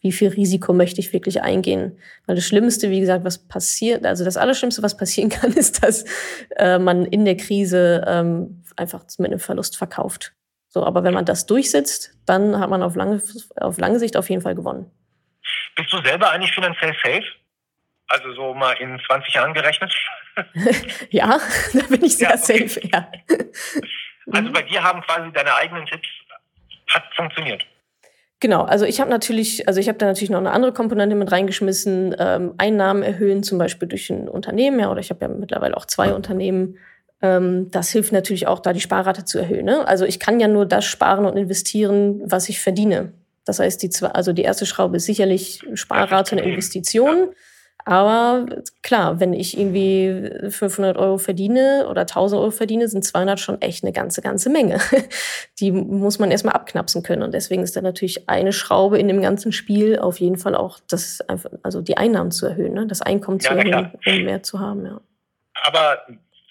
wie 0.02 0.12
viel 0.12 0.30
Risiko 0.30 0.74
möchte 0.74 1.00
ich 1.00 1.14
wirklich 1.14 1.42
eingehen. 1.42 1.98
Weil 2.26 2.36
das 2.36 2.46
Schlimmste, 2.46 2.90
wie 2.90 3.00
gesagt, 3.00 3.24
was 3.24 3.38
passiert, 3.38 4.06
also 4.06 4.26
das 4.26 4.38
Allerschlimmste, 4.38 4.84
was 4.84 4.98
passieren 4.98 5.30
kann, 5.30 5.54
ist, 5.54 5.84
dass 5.84 6.06
äh, 6.58 6.78
man 6.78 7.06
in 7.06 7.26
der 7.26 7.38
Krise 7.38 8.04
ähm, 8.06 8.64
einfach 8.76 9.06
mit 9.18 9.32
einem 9.32 9.40
Verlust 9.40 9.78
verkauft. 9.78 10.34
So, 10.68 10.84
aber 10.84 11.04
wenn 11.04 11.14
man 11.14 11.26
das 11.26 11.46
durchsetzt, 11.46 12.12
dann 12.26 12.60
hat 12.60 12.70
man 12.70 12.84
auf 12.84 12.96
lange, 12.96 13.22
auf 13.56 13.80
lange 13.80 13.98
Sicht 13.98 14.16
auf 14.18 14.30
jeden 14.30 14.42
Fall 14.42 14.56
gewonnen. 14.56 14.86
Bist 15.80 15.94
du 15.94 16.02
selber 16.02 16.32
eigentlich 16.32 16.52
finanziell 16.52 16.94
safe? 17.02 17.24
Also 18.10 18.34
so 18.34 18.54
mal 18.54 18.74
in 18.74 19.00
20 19.08 19.34
Jahren 19.34 19.54
gerechnet? 19.54 19.94
ja, 21.10 21.40
da 21.74 21.80
bin 21.88 22.04
ich 22.04 22.18
sehr 22.18 22.30
ja, 22.30 22.36
okay. 22.36 22.68
safe, 22.68 22.88
ja. 22.88 23.12
Also 24.32 24.52
bei 24.52 24.62
dir 24.62 24.84
haben 24.84 25.02
quasi 25.02 25.32
deine 25.32 25.56
eigenen 25.56 25.88
Tipps 25.88 26.08
hat 26.88 27.04
funktioniert. 27.16 27.66
Genau, 28.40 28.64
also 28.64 28.86
ich 28.86 29.02
habe 29.02 29.10
natürlich, 29.10 29.68
also 29.68 29.80
ich 29.80 29.88
habe 29.88 29.98
da 29.98 30.06
natürlich 30.06 30.30
noch 30.30 30.38
eine 30.38 30.52
andere 30.52 30.72
Komponente 30.72 31.16
mit 31.16 31.32
reingeschmissen, 31.32 32.16
ähm, 32.20 32.54
Einnahmen 32.60 33.02
erhöhen, 33.02 33.42
zum 33.42 33.58
Beispiel 33.58 33.88
durch 33.88 34.10
ein 34.12 34.30
Unternehmen, 34.30 34.80
ja, 34.80 34.92
oder 34.92 35.00
ich 35.00 35.10
habe 35.10 35.26
ja 35.26 35.30
mittlerweile 35.30 35.76
auch 35.76 35.86
zwei 35.86 36.14
Unternehmen. 36.14 36.78
Ähm, 37.24 37.72
das 37.72 37.90
hilft 37.90 38.12
natürlich 38.12 38.46
auch, 38.46 38.60
da 38.60 38.72
die 38.72 38.82
Sparrate 38.82 39.26
zu 39.26 39.40
erhöhen. 39.40 39.66
Ne? 39.66 39.88
Also 39.88 40.06
ich 40.06 40.20
kann 40.20 40.40
ja 40.40 40.48
nur 40.48 40.68
das 40.68 40.86
sparen 40.86 41.26
und 41.26 41.38
investieren, 41.38 42.22
was 42.26 42.50
ich 42.50 42.60
verdiene. 42.60 43.14
Das 43.46 43.60
heißt, 43.60 43.82
die, 43.82 43.90
zwei, 43.90 44.08
also 44.08 44.34
die 44.34 44.44
erste 44.44 44.66
Schraube 44.66 44.98
ist 44.98 45.06
sicherlich 45.06 45.62
Sparrate 45.74 46.36
und 46.36 46.42
Investition. 46.42 47.34
Aber 47.86 48.46
klar, 48.84 49.20
wenn 49.20 49.34
ich 49.34 49.58
irgendwie 49.58 50.30
500 50.52 50.98
Euro 50.98 51.18
verdiene 51.18 51.88
oder 51.90 52.02
1000 52.02 52.40
Euro 52.40 52.52
verdiene, 52.52 52.88
sind 52.88 53.04
200 53.04 53.40
schon 53.40 53.62
echt 53.62 53.84
eine 53.84 53.94
ganze, 53.94 54.22
ganze 54.22 54.50
Menge. 54.50 54.80
Die 55.60 55.72
muss 55.72 56.20
man 56.20 56.30
erstmal 56.30 56.56
abknapsen 56.56 57.04
können. 57.04 57.24
Und 57.24 57.34
deswegen 57.34 57.64
ist 57.64 57.76
da 57.76 57.82
natürlich 57.82 58.30
eine 58.30 58.54
Schraube 58.54 59.00
in 59.00 59.08
dem 59.08 59.22
ganzen 59.22 59.52
Spiel 59.52 59.98
auf 59.98 60.20
jeden 60.20 60.38
Fall 60.38 60.56
auch 60.56 60.80
das, 60.88 61.22
also 61.64 61.82
die 61.82 61.98
Einnahmen 61.98 62.32
zu 62.32 62.46
erhöhen, 62.46 62.74
ne? 62.74 62.86
das 62.86 63.02
Einkommen 63.02 63.40
zu 63.40 63.50
erhöhen, 63.50 63.92
um 64.06 64.24
mehr 64.24 64.44
zu 64.44 64.60
haben. 64.60 64.86
Ja. 64.86 65.02
Aber 65.64 66.00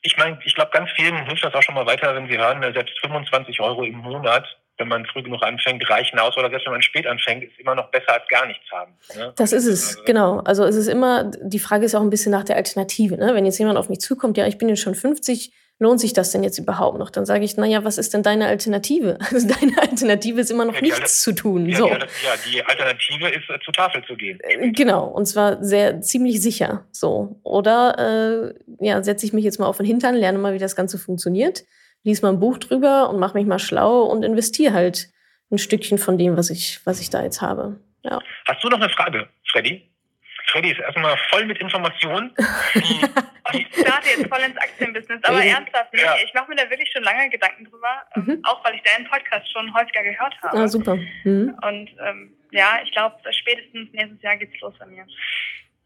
ich 0.02 0.16
meine, 0.16 0.38
ich 0.44 0.54
glaube, 0.54 0.70
ganz 0.72 0.90
vielen 0.96 1.24
hilft 1.26 1.44
das 1.44 1.54
auch 1.54 1.62
schon 1.62 1.74
mal 1.74 1.86
weiter, 1.86 2.14
wenn 2.14 2.26
sie 2.26 2.38
hören, 2.38 2.62
selbst 2.72 2.98
25 3.00 3.60
Euro 3.60 3.84
im 3.84 3.98
Monat 3.98 4.44
wenn 4.78 4.88
man 4.88 5.04
früh 5.06 5.22
genug 5.22 5.42
anfängt, 5.42 5.88
reichen 5.90 6.18
aus 6.18 6.36
oder 6.36 6.48
selbst 6.48 6.66
wenn 6.66 6.72
man 6.72 6.82
spät 6.82 7.06
anfängt, 7.06 7.44
ist 7.44 7.58
immer 7.58 7.74
noch 7.74 7.90
besser 7.90 8.14
als 8.14 8.28
gar 8.28 8.46
nichts 8.46 8.64
haben. 8.70 8.92
Ne? 9.16 9.32
Das 9.36 9.52
ist 9.52 9.66
es, 9.66 9.88
also, 9.90 10.04
genau. 10.04 10.38
Also 10.40 10.64
es 10.64 10.76
ist 10.76 10.88
immer, 10.88 11.30
die 11.42 11.58
Frage 11.58 11.84
ist 11.84 11.94
auch 11.94 12.00
ein 12.00 12.10
bisschen 12.10 12.32
nach 12.32 12.44
der 12.44 12.56
Alternative. 12.56 13.16
Ne? 13.16 13.34
Wenn 13.34 13.44
jetzt 13.44 13.58
jemand 13.58 13.78
auf 13.78 13.88
mich 13.88 14.00
zukommt, 14.00 14.36
ja, 14.36 14.46
ich 14.46 14.56
bin 14.56 14.68
jetzt 14.68 14.80
schon 14.80 14.94
50, 14.94 15.52
lohnt 15.80 16.00
sich 16.00 16.12
das 16.12 16.30
denn 16.30 16.42
jetzt 16.42 16.58
überhaupt 16.58 16.98
noch? 16.98 17.10
Dann 17.10 17.26
sage 17.26 17.44
ich, 17.44 17.56
naja, 17.56 17.84
was 17.84 17.98
ist 17.98 18.14
denn 18.14 18.22
deine 18.22 18.46
Alternative? 18.46 19.18
Also 19.30 19.46
deine 19.46 19.78
Alternative 19.80 20.40
ist 20.40 20.50
immer 20.50 20.64
noch 20.64 20.74
ja, 20.74 20.80
nichts 20.80 21.20
zu 21.20 21.32
tun. 21.32 21.68
Ja, 21.68 21.76
so. 21.76 21.86
die, 21.86 21.92
ja, 21.92 22.34
die 22.46 22.64
Alternative 22.64 23.28
ist, 23.28 23.50
äh, 23.50 23.58
zur 23.64 23.74
Tafel 23.74 24.02
zu 24.04 24.16
gehen. 24.16 24.38
Äh, 24.42 24.70
genau, 24.70 25.06
und 25.06 25.26
zwar 25.26 25.62
sehr 25.62 26.00
ziemlich 26.00 26.40
sicher. 26.40 26.86
So. 26.92 27.40
Oder 27.42 28.54
äh, 28.80 28.84
ja, 28.84 29.02
setze 29.02 29.26
ich 29.26 29.32
mich 29.32 29.44
jetzt 29.44 29.58
mal 29.58 29.66
auf 29.66 29.76
den 29.76 29.86
Hintern, 29.86 30.14
lerne 30.14 30.38
mal, 30.38 30.54
wie 30.54 30.58
das 30.58 30.76
Ganze 30.76 30.98
funktioniert 30.98 31.64
lies 32.08 32.22
mal 32.22 32.30
ein 32.30 32.40
Buch 32.40 32.58
drüber 32.58 33.10
und 33.10 33.18
mach 33.18 33.34
mich 33.34 33.46
mal 33.46 33.58
schlau 33.58 34.02
und 34.02 34.24
investiere 34.24 34.72
halt 34.72 35.08
ein 35.50 35.58
Stückchen 35.58 35.98
von 35.98 36.18
dem, 36.18 36.36
was 36.36 36.50
ich, 36.50 36.80
was 36.84 37.00
ich 37.00 37.10
da 37.10 37.22
jetzt 37.22 37.42
habe. 37.42 37.80
Ja. 38.02 38.18
Hast 38.46 38.64
du 38.64 38.68
noch 38.68 38.80
eine 38.80 38.90
Frage, 38.90 39.28
Freddy? 39.50 39.88
Freddy 40.46 40.70
ist 40.70 40.80
erstmal 40.80 41.16
voll 41.30 41.44
mit 41.44 41.58
Informationen. 41.58 42.34
ich 42.74 43.66
starte 43.78 44.08
jetzt 44.08 44.28
voll 44.28 44.40
ins 44.40 44.56
Aktienbusiness, 44.56 45.22
aber 45.22 45.36
mhm. 45.36 45.48
ernsthaft, 45.48 45.92
nee, 45.92 46.00
ja. 46.00 46.16
ich 46.24 46.32
mache 46.32 46.48
mir 46.48 46.56
da 46.56 46.70
wirklich 46.70 46.90
schon 46.90 47.02
lange 47.02 47.28
Gedanken 47.28 47.66
drüber, 47.66 48.02
ähm, 48.16 48.24
mhm. 48.24 48.40
auch 48.44 48.64
weil 48.64 48.74
ich 48.74 48.82
deinen 48.82 49.06
Podcast 49.06 49.50
schon 49.52 49.74
häufiger 49.74 50.02
gehört 50.02 50.34
habe. 50.42 50.56
Ah, 50.56 50.68
super. 50.68 50.96
Mhm. 51.24 51.54
Und 51.62 51.90
ähm, 52.02 52.34
ja, 52.50 52.80
ich 52.82 52.92
glaube, 52.92 53.16
spätestens 53.30 53.92
nächstes 53.92 54.22
Jahr 54.22 54.38
geht's 54.38 54.58
los 54.60 54.74
bei 54.78 54.86
mir. 54.86 55.06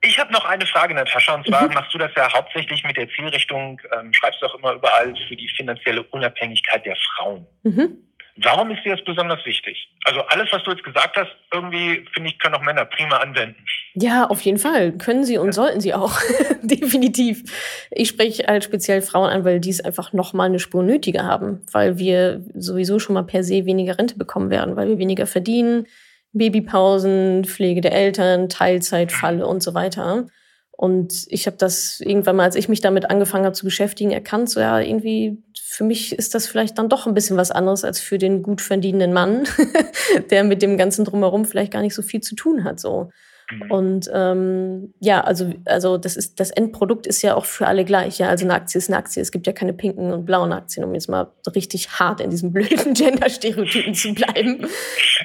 Ich 0.04 0.18
habe 0.18 0.32
noch 0.32 0.44
eine 0.44 0.66
Frage, 0.66 0.94
Natascha, 0.94 1.34
und 1.34 1.46
zwar 1.46 1.68
mhm. 1.68 1.74
machst 1.74 1.94
du 1.94 1.98
das 1.98 2.10
ja 2.16 2.32
hauptsächlich 2.32 2.82
mit 2.84 2.96
der 2.96 3.08
Zielrichtung, 3.10 3.80
ähm, 3.96 4.12
schreibst 4.12 4.42
du 4.42 4.46
auch 4.46 4.54
immer 4.56 4.72
überall 4.72 5.14
für 5.28 5.36
die 5.36 5.48
finanzielle 5.56 6.02
Unabhängigkeit 6.02 6.84
der 6.84 6.96
Frauen. 6.96 7.46
Mhm. 7.62 7.98
Warum 8.36 8.70
ist 8.70 8.82
dir 8.82 8.96
das 8.96 9.04
besonders 9.04 9.44
wichtig? 9.44 9.88
Also 10.04 10.20
alles, 10.22 10.50
was 10.50 10.62
du 10.62 10.70
jetzt 10.70 10.82
gesagt 10.82 11.16
hast, 11.16 11.30
irgendwie 11.52 12.04
finde 12.14 12.30
ich, 12.30 12.38
können 12.38 12.54
auch 12.54 12.62
Männer 12.62 12.86
prima 12.86 13.18
anwenden. 13.18 13.62
Ja, 13.94 14.26
auf 14.26 14.40
jeden 14.40 14.58
Fall. 14.58 14.92
Können 14.92 15.24
sie 15.24 15.36
und 15.36 15.48
ja. 15.48 15.52
sollten 15.52 15.80
sie 15.80 15.92
auch. 15.92 16.18
Definitiv. 16.62 17.42
Ich 17.90 18.08
spreche 18.08 18.44
halt 18.46 18.64
speziell 18.64 19.02
Frauen 19.02 19.28
an, 19.28 19.44
weil 19.44 19.60
die 19.60 19.68
es 19.68 19.84
einfach 19.84 20.14
noch 20.14 20.32
mal 20.32 20.44
eine 20.44 20.58
Spur 20.58 20.82
nötiger 20.82 21.24
haben, 21.24 21.60
weil 21.72 21.98
wir 21.98 22.42
sowieso 22.54 22.98
schon 22.98 23.14
mal 23.14 23.24
per 23.24 23.44
se 23.44 23.66
weniger 23.66 23.98
Rente 23.98 24.16
bekommen 24.16 24.50
werden, 24.50 24.76
weil 24.76 24.88
wir 24.88 24.98
weniger 24.98 25.26
verdienen, 25.26 25.86
Babypausen, 26.32 27.44
Pflege 27.44 27.80
der 27.80 27.92
Eltern, 27.92 28.48
Teilzeitfalle 28.48 29.46
und 29.46 29.62
so 29.62 29.74
weiter. 29.74 30.26
Und 30.70 31.26
ich 31.28 31.46
habe 31.46 31.56
das 31.56 32.00
irgendwann 32.00 32.36
mal, 32.36 32.44
als 32.44 32.56
ich 32.56 32.68
mich 32.68 32.80
damit 32.80 33.08
angefangen 33.08 33.44
habe 33.44 33.54
zu 33.54 33.64
beschäftigen, 33.64 34.10
erkannt, 34.10 34.50
so 34.50 34.58
ja, 34.58 34.80
irgendwie 34.80 35.42
für 35.72 35.84
mich 35.84 36.12
ist 36.12 36.34
das 36.34 36.46
vielleicht 36.46 36.76
dann 36.76 36.88
doch 36.88 37.06
ein 37.06 37.14
bisschen 37.14 37.36
was 37.36 37.50
anderes 37.50 37.84
als 37.84 38.00
für 38.00 38.18
den 38.18 38.42
gut 38.42 38.60
verdienenden 38.60 39.12
Mann, 39.12 39.44
der 40.30 40.44
mit 40.44 40.60
dem 40.60 40.76
ganzen 40.76 41.04
drumherum 41.04 41.44
vielleicht 41.44 41.72
gar 41.72 41.82
nicht 41.82 41.94
so 41.94 42.02
viel 42.02 42.20
zu 42.20 42.34
tun 42.34 42.64
hat. 42.64 42.80
So. 42.80 43.10
Mhm. 43.50 43.70
Und 43.70 44.10
ähm, 44.12 44.94
ja, 45.00 45.22
also, 45.22 45.52
also 45.64 45.98
das 45.98 46.16
ist 46.16 46.40
das 46.40 46.50
Endprodukt 46.50 47.06
ist 47.06 47.22
ja 47.22 47.34
auch 47.34 47.44
für 47.44 47.66
alle 47.66 47.84
gleich. 47.84 48.18
Ja, 48.18 48.28
also 48.28 48.44
eine 48.44 48.54
Aktie 48.54 48.78
ist 48.78 48.88
eine 48.88 48.98
Aktie. 48.98 49.20
Es 49.20 49.32
gibt 49.32 49.46
ja 49.46 49.52
keine 49.52 49.72
pinken 49.72 50.12
und 50.12 50.24
blauen 50.24 50.52
Aktien, 50.52 50.84
um 50.84 50.94
jetzt 50.94 51.08
mal 51.08 51.32
richtig 51.54 51.90
hart 51.90 52.20
in 52.20 52.30
diesen 52.30 52.52
blöden 52.54 52.94
Gender-Stereotypen 52.94 53.94
zu 53.94 54.14
bleiben. 54.14 54.66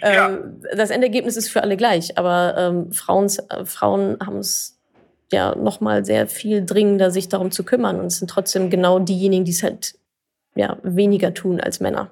Ja. 0.02 0.30
Ähm, 0.30 0.62
das 0.76 0.92
Endergebnis 0.92 1.38
ist 1.38 1.50
für 1.50 1.64
alle 1.64 1.76
gleich, 1.76 2.18
aber 2.18 2.56
ähm, 2.58 2.92
Frauen, 2.92 3.28
äh, 3.50 3.66
Frauen 3.66 4.18
haben 4.24 4.38
es 4.38 4.78
ja 5.32 5.56
noch 5.56 5.82
mal 5.82 6.06
sehr 6.06 6.28
viel 6.28 6.64
dringender, 6.64 7.10
sich 7.10 7.30
darum 7.30 7.52
zu 7.52 7.64
kümmern 7.64 8.00
und 8.00 8.08
es 8.08 8.20
sind 8.20 8.30
trotzdem 8.30 8.70
genau 8.70 9.00
diejenigen, 9.00 9.44
die 9.44 9.52
es 9.52 9.64
halt 9.64 9.96
ja 10.56 10.78
weniger 10.84 11.34
tun 11.34 11.60
als 11.60 11.80
Männer. 11.80 12.12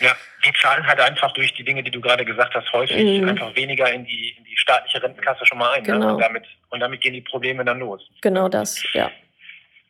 Ja, 0.00 0.12
die 0.44 0.52
zahlen 0.60 0.86
halt 0.86 1.00
einfach 1.00 1.32
durch 1.32 1.54
die 1.54 1.64
Dinge, 1.64 1.82
die 1.82 1.90
du 1.90 2.00
gerade 2.00 2.24
gesagt 2.24 2.54
hast, 2.54 2.72
häufig 2.72 3.20
mhm. 3.20 3.28
einfach 3.28 3.54
weniger 3.54 3.92
in 3.92 4.04
die, 4.04 4.34
in 4.36 4.44
die 4.44 4.56
staatliche 4.56 5.02
Rentenkasse 5.02 5.46
schon 5.46 5.58
mal 5.58 5.72
ein. 5.72 5.84
Genau. 5.84 5.98
Ne? 5.98 6.14
Und, 6.14 6.20
damit, 6.20 6.44
und 6.70 6.80
damit 6.80 7.00
gehen 7.00 7.14
die 7.14 7.20
Probleme 7.20 7.64
dann 7.64 7.78
los. 7.78 8.02
Genau 8.20 8.48
das, 8.48 8.82
ja. 8.92 9.10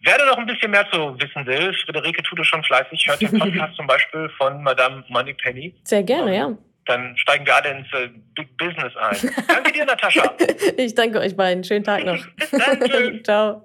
Wer 0.04 0.18
da 0.18 0.26
noch 0.26 0.36
ein 0.36 0.46
bisschen 0.46 0.70
mehr 0.70 0.86
zu 0.90 1.18
wissen 1.18 1.46
will, 1.46 1.72
Friederike 1.72 2.22
tut 2.22 2.38
es 2.38 2.46
schon 2.46 2.62
fleißig, 2.62 3.06
hört 3.06 3.22
den 3.22 3.38
Podcast 3.38 3.74
zum 3.76 3.86
Beispiel 3.86 4.28
von 4.36 4.62
Madame 4.62 5.02
Moneypenny. 5.08 5.74
Sehr 5.84 6.02
gerne, 6.02 6.36
ja. 6.36 6.52
Dann 6.84 7.16
steigen 7.16 7.46
wir 7.46 7.56
alle 7.56 7.70
ins 7.70 7.86
äh, 7.94 8.10
Big 8.34 8.54
Business 8.58 8.94
ein. 8.96 9.16
Danke 9.48 9.72
dir, 9.72 9.86
Natascha. 9.86 10.34
ich 10.76 10.94
danke 10.94 11.20
euch 11.20 11.34
beiden. 11.34 11.64
Schönen 11.64 11.84
Tag 11.84 12.04
noch. 12.04 12.22
Bis 12.36 12.50
dann. 12.50 13.24
Ciao. 13.24 13.64